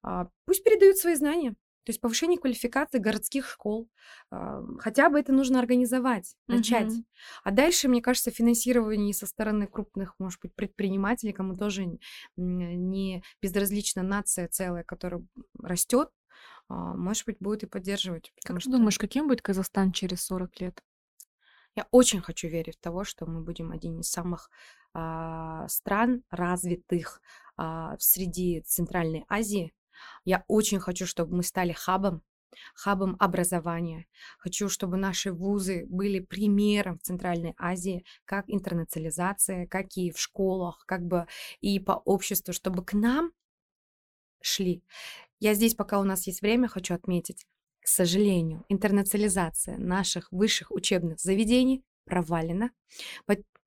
[0.02, 1.56] а, пусть передают свои знания.
[1.84, 3.88] То есть повышение квалификации городских школ.
[4.30, 6.92] а, Хотя бы это нужно организовать, начать.
[6.92, 7.04] Мгм.
[7.42, 11.98] А дальше, мне кажется, финансирование со стороны крупных, может быть, предпринимателей, кому тоже
[12.36, 15.24] не безразлична нация целая, которая
[15.58, 16.10] растет,
[16.68, 18.32] а, может быть, будет и поддерживать.
[18.44, 20.82] Как ты что думаешь, каким будет Казахстан через 40 лет?
[21.76, 24.50] Я очень хочу верить в того, что мы будем один из самых
[24.92, 27.20] а, стран развитых
[27.56, 29.72] а, среди Центральной Азии.
[30.24, 32.22] Я очень хочу, чтобы мы стали хабом,
[32.74, 34.06] хабом образования.
[34.38, 40.84] Хочу, чтобы наши вузы были примером в Центральной Азии, как интернационализация, как и в школах,
[40.86, 41.26] как бы
[41.60, 43.32] и по обществу, чтобы к нам
[44.42, 44.82] шли.
[45.38, 47.46] Я здесь, пока у нас есть время, хочу отметить,
[47.80, 52.70] к сожалению, интернационализация наших высших учебных заведений провалена.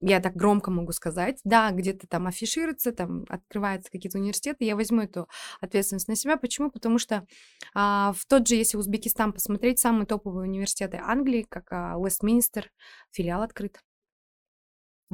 [0.06, 1.40] Я так громко могу сказать.
[1.46, 4.66] Да, где-то там афишируется, там открываются какие-то университеты.
[4.66, 5.30] Я возьму эту
[5.62, 6.36] ответственность на себя.
[6.36, 6.70] Почему?
[6.70, 7.26] Потому что
[7.74, 12.70] а, в тот же, если Узбекистан посмотреть, самые топовые университеты Англии, как а, Уэстминстер,
[13.12, 13.80] филиал открыт.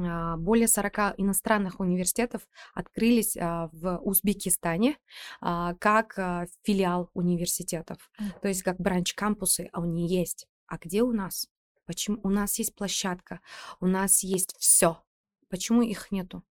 [0.06, 2.42] А, Более 40 иностранных университетов
[2.74, 4.98] открылись а, в Узбекистане
[5.40, 6.14] а, как
[6.62, 8.10] филиал университетов.
[8.42, 10.46] То есть как бранч-кампусы, а они есть.
[10.66, 11.48] А где у нас?
[11.86, 12.20] Почему?
[12.22, 13.40] У нас есть площадка,
[13.80, 15.02] у нас есть все.
[15.48, 16.44] Почему их нету?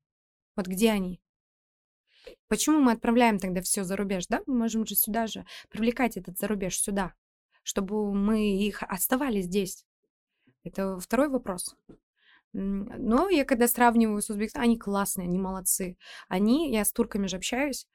[0.55, 1.21] Вот где они?
[2.47, 4.41] Почему мы отправляем тогда все за рубеж, да?
[4.45, 7.13] Мы можем же сюда же привлекать этот зарубеж сюда,
[7.63, 9.85] чтобы мы их оставались здесь?
[10.63, 11.75] Это второй вопрос.
[12.53, 15.97] Но я когда сравниваю с Узбекистаном, они классные, они молодцы.
[16.27, 17.85] Они, я с турками же общаюсь,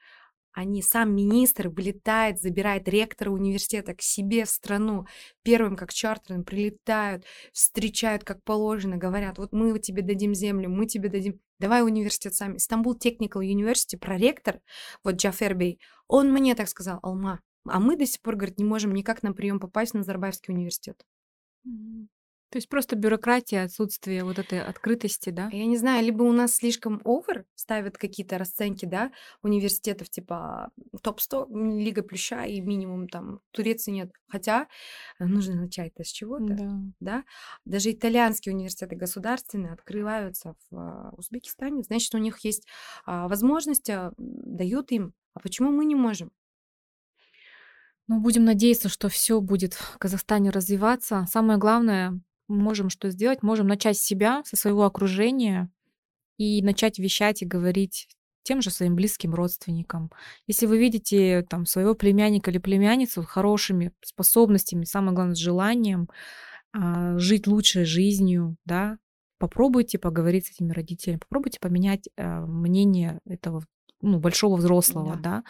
[0.54, 5.06] они, сам министр вылетает, забирает ректора университета к себе в страну,
[5.42, 11.08] первым как чартерным прилетают, встречают как положено, говорят, вот мы тебе дадим землю, мы тебе
[11.08, 12.58] дадим, давай университет сами.
[12.58, 14.60] Стамбул Technical University, проректор,
[15.02, 18.94] вот Джафербей, он мне так сказал, Алма, а мы до сих пор, говорит, не можем
[18.94, 21.04] никак на прием попасть в Назарбаевский университет.
[22.54, 25.48] То есть просто бюрократия, отсутствие вот этой открытости, да?
[25.50, 29.10] Я не знаю, либо у нас слишком овер ставят какие-то расценки, да,
[29.42, 30.70] университетов типа
[31.02, 31.48] топ-100,
[31.80, 34.12] Лига Плюща и минимум там Турции нет.
[34.28, 34.68] Хотя
[35.18, 36.70] э, нужно начать-то с чего-то, да.
[37.00, 37.24] да.
[37.64, 41.82] Даже итальянские университеты государственные открываются в а, Узбекистане.
[41.82, 42.68] Значит, у них есть
[43.04, 45.12] а, возможность, а, дают им.
[45.32, 46.30] А почему мы не можем?
[48.06, 51.26] Ну, будем надеяться, что все будет в Казахстане развиваться.
[51.28, 53.42] Самое главное, можем что сделать?
[53.42, 55.70] Можем начать с себя, со своего окружения
[56.38, 58.08] и начать вещать и говорить
[58.42, 60.10] тем же своим близким родственникам.
[60.46, 66.08] Если вы видите там своего племянника или племянницу хорошими способностями, самое главное, с желанием
[66.72, 68.98] а, жить лучшей жизнью, да,
[69.38, 73.64] попробуйте поговорить с этими родителями, попробуйте поменять а, мнение этого
[74.02, 75.20] ну, большого взрослого, да.
[75.22, 75.44] да.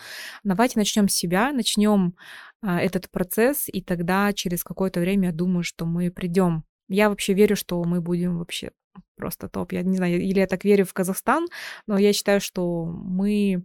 [0.45, 2.15] Давайте начнем с себя, начнем
[2.63, 7.35] а, этот процесс, и тогда через какое-то время я думаю, что мы придем я вообще
[7.35, 8.71] верю, что мы будем вообще
[9.17, 9.73] просто топ.
[9.73, 11.47] Я не знаю, или я так верю в Казахстан,
[11.87, 13.65] но я считаю, что мы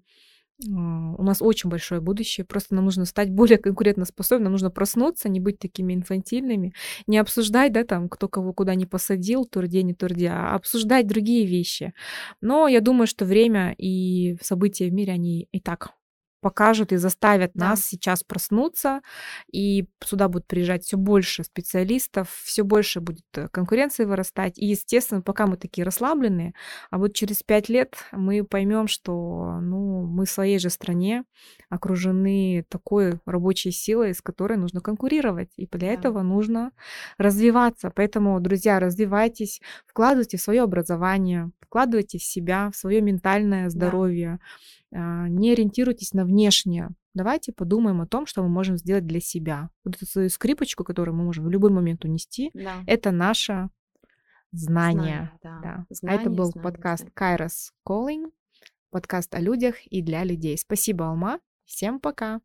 [0.67, 2.45] у нас очень большое будущее.
[2.45, 6.73] Просто нам нужно стать более конкурентоспособными, нам нужно проснуться, не быть такими инфантильными,
[7.07, 11.45] не обсуждать, да, там, кто кого куда не посадил, турде, не турде, а обсуждать другие
[11.45, 11.93] вещи.
[12.41, 15.91] Но я думаю, что время и события в мире, они и так
[16.41, 17.69] покажут и заставят да.
[17.69, 19.01] нас сейчас проснуться,
[19.51, 24.57] и сюда будут приезжать все больше специалистов, все больше будет э, конкуренции вырастать.
[24.57, 26.53] И, естественно, пока мы такие расслабленные,
[26.91, 31.23] а вот через пять лет мы поймем, что ну, мы в своей же стране
[31.69, 35.49] окружены такой рабочей силой, с которой нужно конкурировать.
[35.57, 35.93] И для да.
[35.93, 36.71] этого нужно
[37.17, 37.91] развиваться.
[37.93, 44.39] Поэтому, друзья, развивайтесь, вкладывайте в свое образование, вкладывайте в себя, в свое ментальное здоровье.
[44.39, 46.89] Да не ориентируйтесь на внешнее.
[47.13, 49.69] Давайте подумаем о том, что мы можем сделать для себя.
[49.83, 52.83] Вот эту свою скрипочку, которую мы можем в любой момент унести, да.
[52.87, 53.69] это наше
[54.51, 55.01] знание.
[55.01, 55.59] знание да.
[55.61, 55.85] Да.
[55.89, 57.37] Знание, а это был знание, подкаст знание.
[57.37, 58.31] Kairos Calling,
[58.89, 60.57] подкаст о людях и для людей.
[60.57, 61.39] Спасибо, Алма.
[61.65, 62.41] Всем пока.